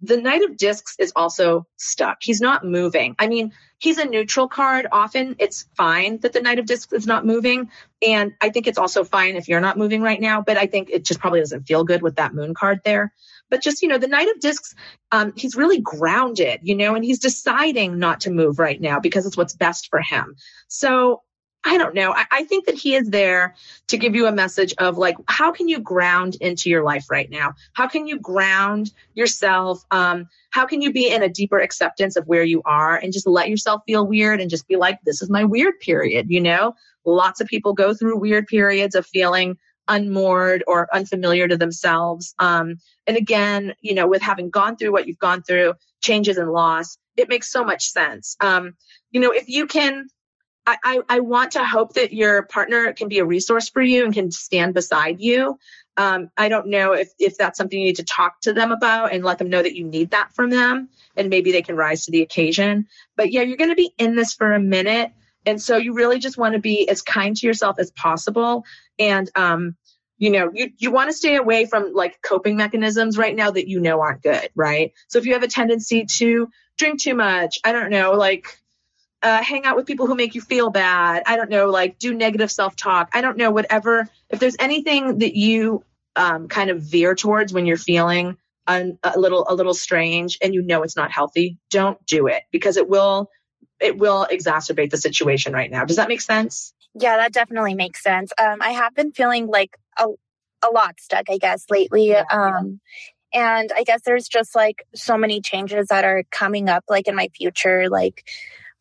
[0.00, 2.18] The Knight of Discs is also stuck.
[2.20, 3.16] He's not moving.
[3.18, 4.86] I mean, he's a neutral card.
[4.92, 7.70] Often it's fine that the Knight of Discs is not moving.
[8.06, 10.90] And I think it's also fine if you're not moving right now, but I think
[10.90, 13.12] it just probably doesn't feel good with that moon card there.
[13.50, 14.74] But just, you know, the Knight of Discs,
[15.10, 19.26] um, he's really grounded, you know, and he's deciding not to move right now because
[19.26, 20.36] it's what's best for him.
[20.68, 21.22] So
[21.64, 22.12] I don't know.
[22.12, 23.54] I, I, think that he is there
[23.88, 27.28] to give you a message of like, how can you ground into your life right
[27.28, 27.54] now?
[27.72, 29.84] How can you ground yourself?
[29.90, 33.26] Um, how can you be in a deeper acceptance of where you are and just
[33.26, 36.74] let yourself feel weird and just be like, this is my weird period, you know?
[37.04, 42.34] Lots of people go through weird periods of feeling unmoored or unfamiliar to themselves.
[42.38, 46.52] Um, and again, you know, with having gone through what you've gone through, changes and
[46.52, 48.36] loss, it makes so much sense.
[48.40, 48.74] Um,
[49.10, 50.06] you know, if you can
[50.84, 54.12] I, I, want to hope that your partner can be a resource for you and
[54.12, 55.58] can stand beside you.
[55.96, 59.12] Um, I don't know if, if that's something you need to talk to them about
[59.12, 62.04] and let them know that you need that from them and maybe they can rise
[62.04, 62.86] to the occasion.
[63.16, 65.12] But yeah, you're going to be in this for a minute.
[65.44, 68.64] And so you really just want to be as kind to yourself as possible.
[68.98, 69.76] And, um,
[70.18, 73.68] you know, you, you want to stay away from like coping mechanisms right now that
[73.68, 74.92] you know aren't good, right?
[75.08, 78.58] So if you have a tendency to drink too much, I don't know, like
[79.22, 81.22] uh, hang out with people who make you feel bad.
[81.26, 83.10] I don't know, like do negative self talk.
[83.12, 84.08] I don't know, whatever.
[84.30, 85.84] If there's anything that you
[86.16, 90.54] um, kind of veer towards when you're feeling un, a little a little strange and
[90.54, 93.30] you know it's not healthy, don't do it because it will
[93.80, 95.84] it will exacerbate the situation right now.
[95.84, 96.72] Does that make sense?
[96.94, 98.32] Yeah, that definitely makes sense.
[98.38, 100.06] Um, I have been feeling like a
[100.62, 102.08] a lot stuck, I guess, lately.
[102.08, 102.24] Yeah.
[102.30, 102.80] Um,
[103.32, 107.14] and I guess there's just like so many changes that are coming up, like in
[107.14, 108.24] my future, like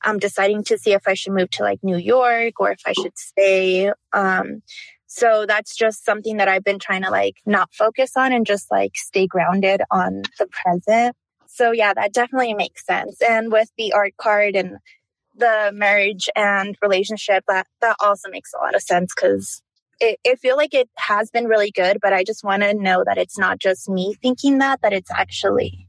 [0.04, 2.94] I'm deciding to see if I should move to like New York or if I
[2.94, 3.92] should stay.
[4.14, 4.62] Um,
[5.08, 8.70] so that's just something that I've been trying to like not focus on and just
[8.70, 11.16] like stay grounded on the present.
[11.48, 13.22] So yeah, that definitely makes sense.
[13.22, 14.78] And with the art card and
[15.36, 19.62] the marriage and relationship, that that also makes a lot of sense because
[20.00, 23.04] it, it feel like it has been really good, but I just want to know
[23.06, 25.87] that it's not just me thinking that, that it's actually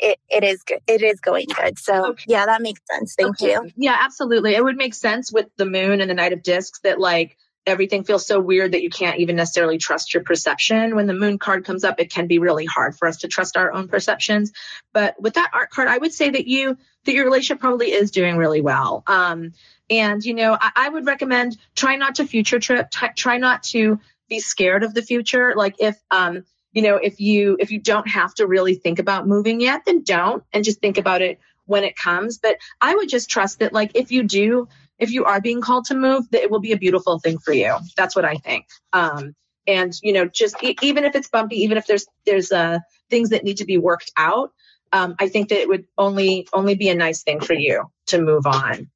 [0.00, 0.80] it, it is good.
[0.86, 1.78] It is going good.
[1.78, 2.24] So okay.
[2.26, 3.14] yeah, that makes sense.
[3.18, 3.52] Thank okay.
[3.52, 3.70] you.
[3.76, 4.54] Yeah, absolutely.
[4.54, 7.36] It would make sense with the moon and the Knight of Discs that like
[7.66, 10.96] everything feels so weird that you can't even necessarily trust your perception.
[10.96, 13.56] When the moon card comes up, it can be really hard for us to trust
[13.56, 14.52] our own perceptions.
[14.92, 18.10] But with that art card, I would say that you that your relationship probably is
[18.10, 19.02] doing really well.
[19.06, 19.52] Um,
[19.88, 22.90] and you know, I, I, would recommend try not to future trip.
[22.90, 25.54] T- try not to be scared of the future.
[25.56, 29.26] Like if um, you know, if you if you don't have to really think about
[29.26, 32.38] moving yet, then don't and just think about it when it comes.
[32.38, 34.68] But I would just trust that, like, if you do,
[34.98, 37.52] if you are being called to move, that it will be a beautiful thing for
[37.52, 37.76] you.
[37.96, 38.66] That's what I think.
[38.92, 39.34] Um,
[39.66, 43.30] and you know, just e- even if it's bumpy, even if there's there's uh, things
[43.30, 44.52] that need to be worked out,
[44.92, 48.20] um, I think that it would only only be a nice thing for you to
[48.20, 48.90] move on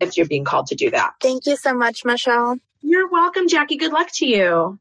[0.00, 1.14] if you're being called to do that.
[1.20, 2.58] Thank you so much, Michelle.
[2.80, 3.76] You're welcome, Jackie.
[3.76, 4.78] Good luck to you.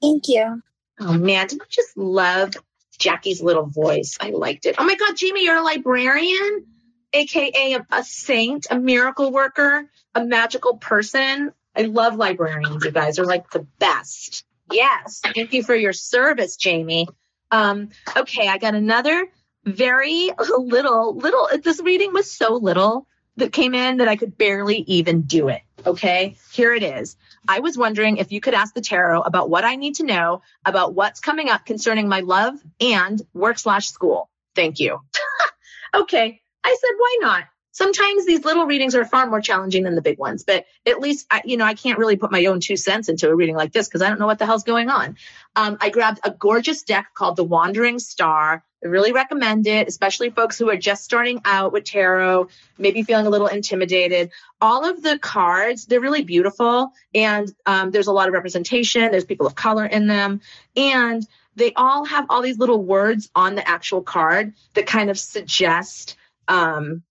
[0.00, 0.62] Thank you.
[1.00, 2.54] Oh man, did I just love
[2.98, 4.16] Jackie's little voice?
[4.20, 4.76] I liked it.
[4.78, 6.66] Oh my God, Jamie, you're a librarian,
[7.12, 9.84] aka a, a saint, a miracle worker,
[10.14, 11.52] a magical person.
[11.76, 14.44] I love librarians, you guys are like the best.
[14.72, 15.20] Yes.
[15.22, 17.06] Thank you for your service, Jamie.
[17.50, 19.28] Um, okay, I got another
[19.64, 23.06] very little, little, this reading was so little
[23.38, 25.62] that came in that I could barely even do it.
[25.86, 27.16] Okay, here it is.
[27.46, 30.42] I was wondering if you could ask the tarot about what I need to know
[30.64, 34.28] about what's coming up concerning my love and work slash school.
[34.54, 35.00] Thank you.
[35.94, 37.44] okay, I said, why not?
[37.78, 41.28] Sometimes these little readings are far more challenging than the big ones, but at least,
[41.30, 43.72] I, you know, I can't really put my own two cents into a reading like
[43.72, 45.16] this because I don't know what the hell's going on.
[45.54, 48.64] Um, I grabbed a gorgeous deck called the Wandering Star.
[48.82, 52.48] I really recommend it, especially folks who are just starting out with tarot,
[52.78, 54.32] maybe feeling a little intimidated.
[54.60, 59.08] All of the cards, they're really beautiful, and um, there's a lot of representation.
[59.12, 60.40] There's people of color in them,
[60.74, 61.24] and
[61.54, 66.16] they all have all these little words on the actual card that kind of suggest
[66.48, 67.04] um,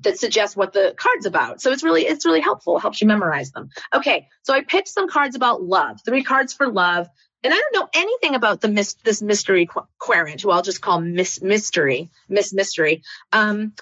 [0.00, 1.60] that suggest what the card's about.
[1.60, 2.76] So it's really it's really helpful.
[2.76, 3.70] It helps you memorize them.
[3.94, 6.00] Okay, so I picked some cards about love.
[6.04, 7.08] Three cards for love.
[7.44, 10.80] And I don't know anything about the mis- this mystery qu- querent, who I'll just
[10.80, 13.02] call Miss Mystery, Miss Mystery.
[13.30, 13.74] Um,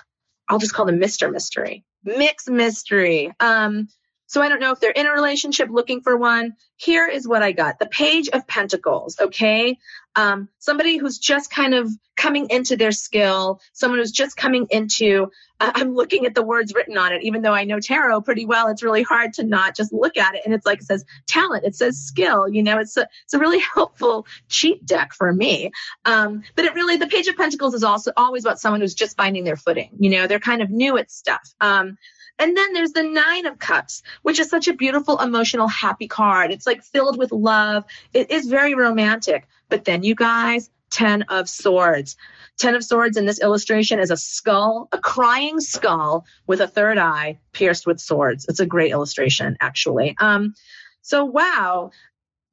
[0.49, 3.33] I'll just call them Mister Mystery, Mix Mystery.
[3.41, 3.89] Um,
[4.35, 6.57] so I don't know if they're in a relationship looking for one.
[6.75, 9.17] Here is what I got: the Page of Pentacles.
[9.21, 9.79] Okay,
[10.17, 15.31] um, somebody who's just kind of coming into their skill, someone who's just coming into.
[15.61, 18.45] Uh, I'm looking at the words written on it, even though I know tarot pretty
[18.45, 18.67] well.
[18.67, 21.65] It's really hard to not just look at it, and it's like it says talent,
[21.65, 22.49] it says skill.
[22.49, 25.71] You know, it's a it's a really helpful cheat deck for me.
[26.05, 29.17] Um, but it really, the Page of Pentacles is also always about someone who's just
[29.17, 29.91] finding their footing.
[29.97, 31.55] You know, they're kind of new at stuff.
[31.61, 31.99] Um,
[32.39, 36.51] and then there's the Nine of Cups, which is such a beautiful, emotional, happy card.
[36.51, 37.85] It's like filled with love.
[38.13, 39.47] It is very romantic.
[39.69, 42.17] But then, you guys, Ten of Swords.
[42.57, 46.99] Ten of Swords in this illustration is a skull, a crying skull with a third
[46.99, 48.47] eye pierced with swords.
[48.49, 50.17] It's a great illustration, actually.
[50.21, 50.55] Um,
[51.03, 51.91] so, wow.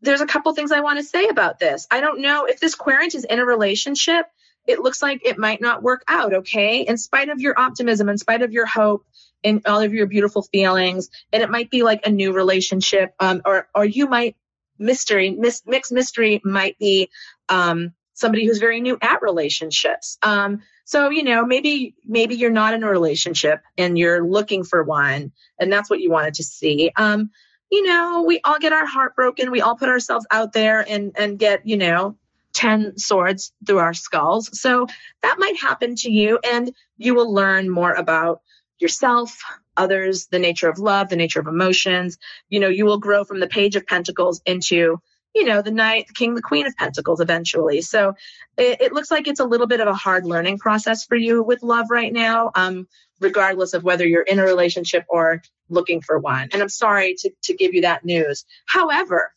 [0.03, 1.87] There's a couple things I want to say about this.
[1.91, 4.25] I don't know if this querent is in a relationship.
[4.67, 6.81] It looks like it might not work out, okay?
[6.81, 9.05] In spite of your optimism, in spite of your hope,
[9.43, 13.41] and all of your beautiful feelings and it might be like a new relationship um,
[13.45, 14.35] or or you might
[14.77, 17.09] mystery mis- mixed mystery might be
[17.49, 20.17] um, somebody who's very new at relationships.
[20.21, 24.83] Um, so you know maybe maybe you're not in a relationship and you're looking for
[24.83, 26.91] one and that's what you wanted to see.
[26.95, 27.31] Um,
[27.71, 29.51] you know we all get our heart broken.
[29.51, 32.17] We all put ourselves out there and and get you know
[32.53, 34.87] 10 swords through our skulls so
[35.21, 38.41] that might happen to you and you will learn more about
[38.81, 39.37] yourself,
[39.77, 42.17] others, the nature of love, the nature of emotions.
[42.49, 44.99] You know, you will grow from the page of pentacles into,
[45.35, 47.81] you know, the knight, the king, the queen of pentacles eventually.
[47.81, 48.15] So
[48.57, 51.43] it, it looks like it's a little bit of a hard learning process for you
[51.43, 52.87] with love right now, um,
[53.19, 56.49] regardless of whether you're in a relationship or looking for one.
[56.51, 58.45] And I'm sorry to, to give you that news.
[58.65, 59.33] However,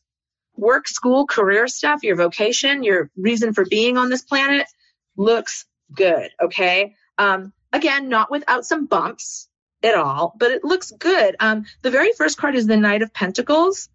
[0.56, 4.66] work, school, career stuff, your vocation, your reason for being on this planet
[5.16, 6.30] looks good.
[6.40, 6.94] Okay.
[7.18, 9.48] Um, Again, not without some bumps
[9.82, 11.34] at all, but it looks good.
[11.40, 13.88] Um, the very first card is the Knight of Pentacles.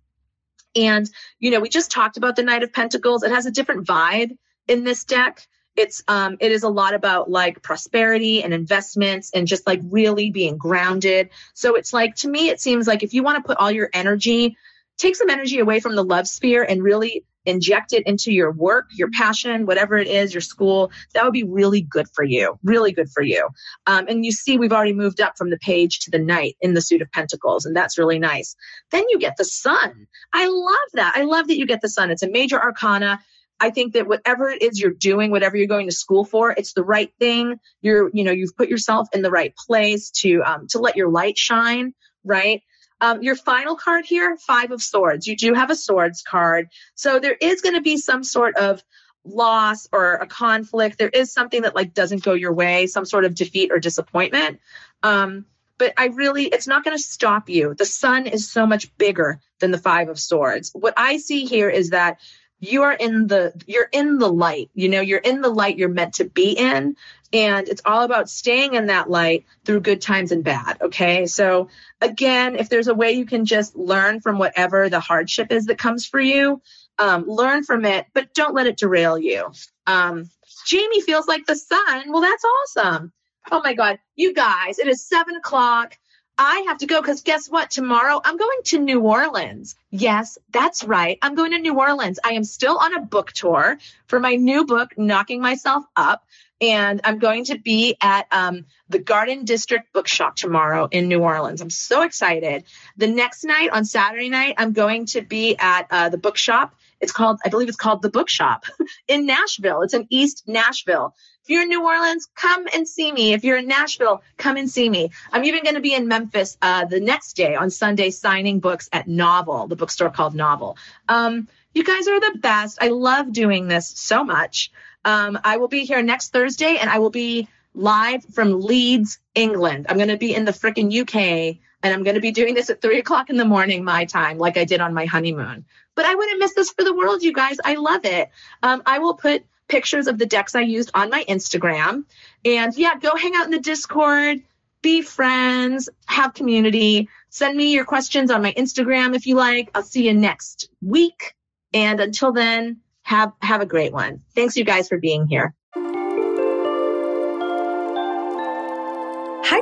[0.75, 3.23] And, you know, we just talked about the Knight of Pentacles.
[3.23, 4.37] It has a different vibe
[4.67, 5.47] in this deck.
[5.77, 10.29] It's um it is a lot about like prosperity and investments and just like really
[10.29, 11.29] being grounded.
[11.53, 13.89] So it's like to me it seems like if you want to put all your
[13.93, 14.57] energy
[14.99, 18.89] take some energy away from the love sphere and really inject it into your work,
[18.91, 22.59] your passion, whatever it is, your school, that would be really good for you.
[22.63, 23.49] Really good for you.
[23.87, 26.73] Um, and you see, we've already moved up from the page to the knight in
[26.73, 28.55] the suit of pentacles, and that's really nice.
[28.91, 30.07] Then you get the sun.
[30.33, 31.13] I love that.
[31.15, 32.11] I love that you get the sun.
[32.11, 33.19] It's a major arcana.
[33.61, 36.73] I think that whatever it is you're doing, whatever you're going to school for, it's
[36.73, 37.59] the right thing.
[37.81, 41.09] You're, you know, you've put yourself in the right place to um, to let your
[41.09, 41.93] light shine,
[42.23, 42.61] right?
[43.01, 45.27] Um, your final card here, Five of Swords.
[45.27, 46.69] You do have a Swords card.
[46.95, 48.83] So there is going to be some sort of
[49.23, 50.97] loss or a conflict.
[50.97, 54.59] There is something that like doesn't go your way, some sort of defeat or disappointment.
[55.03, 55.45] Um,
[55.77, 57.73] but I really, it's not going to stop you.
[57.73, 60.71] The sun is so much bigger than the Five of Swords.
[60.73, 62.19] What I see here is that
[62.59, 65.89] you are in the you're in the light you know you're in the light you're
[65.89, 66.95] meant to be in.
[67.31, 71.25] And it's all about staying in that light through good times and bad okay?
[71.25, 71.69] So
[72.01, 75.77] again if there's a way you can just learn from whatever the hardship is that
[75.77, 76.61] comes for you
[76.97, 79.51] um, learn from it but don't let it derail you.
[79.87, 80.29] Um,
[80.65, 82.11] jamie feels like the sun.
[82.11, 83.13] Well that's awesome.
[83.51, 83.99] Oh my god.
[84.15, 85.97] You guys it is seven o'clock
[86.41, 87.69] I have to go because guess what?
[87.69, 89.75] Tomorrow I'm going to New Orleans.
[89.91, 91.19] Yes, that's right.
[91.21, 92.17] I'm going to New Orleans.
[92.23, 93.77] I am still on a book tour
[94.07, 96.23] for my new book, Knocking Myself Up.
[96.61, 101.61] And I'm going to be at um, the Garden District Bookshop tomorrow in New Orleans.
[101.61, 102.63] I'm so excited.
[102.95, 106.73] The next night, on Saturday night, I'm going to be at uh, the bookshop.
[107.01, 108.65] It's called, I believe it's called the Bookshop
[109.07, 109.81] in Nashville.
[109.81, 111.15] It's in East Nashville.
[111.49, 113.33] If you're in New Orleans, come and see me.
[113.33, 115.09] If you're in Nashville, come and see me.
[115.33, 118.87] I'm even going to be in Memphis uh, the next day on Sunday signing books
[118.93, 120.77] at Novel, the bookstore called Novel.
[121.07, 122.77] Um, you guys are the best.
[122.79, 124.71] I love doing this so much.
[125.03, 129.87] Um, I will be here next Thursday and I will be live from Leeds, England.
[129.89, 132.69] I'm going to be in the freaking UK and I'm going to be doing this
[132.69, 135.65] at three o'clock in the morning, my time, like I did on my honeymoon.
[135.95, 137.57] But I wouldn't miss this for the world, you guys.
[137.65, 138.29] I love it.
[138.61, 142.03] Um, I will put pictures of the decks I used on my Instagram.
[142.43, 144.41] And yeah, go hang out in the Discord,
[144.81, 147.07] be friends, have community.
[147.29, 149.69] Send me your questions on my Instagram if you like.
[149.73, 151.35] I'll see you next week.
[151.73, 154.21] And until then, have have a great one.
[154.35, 155.55] Thanks you guys for being here.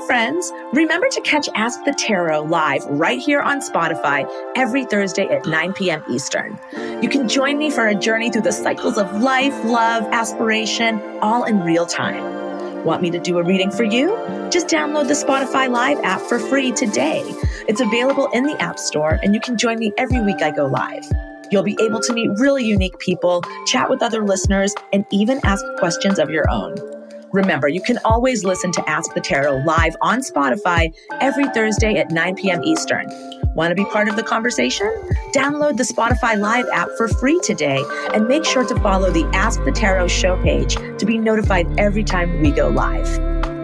[0.07, 0.53] Friends.
[0.71, 5.73] Remember to catch Ask the Tarot live right here on Spotify every Thursday at 9
[5.73, 6.01] p.m.
[6.09, 6.57] Eastern.
[7.03, 11.43] You can join me for a journey through the cycles of life, love, aspiration, all
[11.43, 12.85] in real time.
[12.85, 14.15] Want me to do a reading for you?
[14.49, 17.21] Just download the Spotify Live app for free today.
[17.67, 20.67] It's available in the App Store, and you can join me every week I go
[20.67, 21.03] live.
[21.51, 25.65] You'll be able to meet really unique people, chat with other listeners, and even ask
[25.79, 26.96] questions of your own.
[27.33, 32.11] Remember, you can always listen to Ask the Tarot live on Spotify every Thursday at
[32.11, 32.63] 9 p.m.
[32.63, 33.07] Eastern.
[33.53, 34.87] Want to be part of the conversation?
[35.33, 39.63] Download the Spotify Live app for free today and make sure to follow the Ask
[39.65, 43.56] the Tarot show page to be notified every time we go live.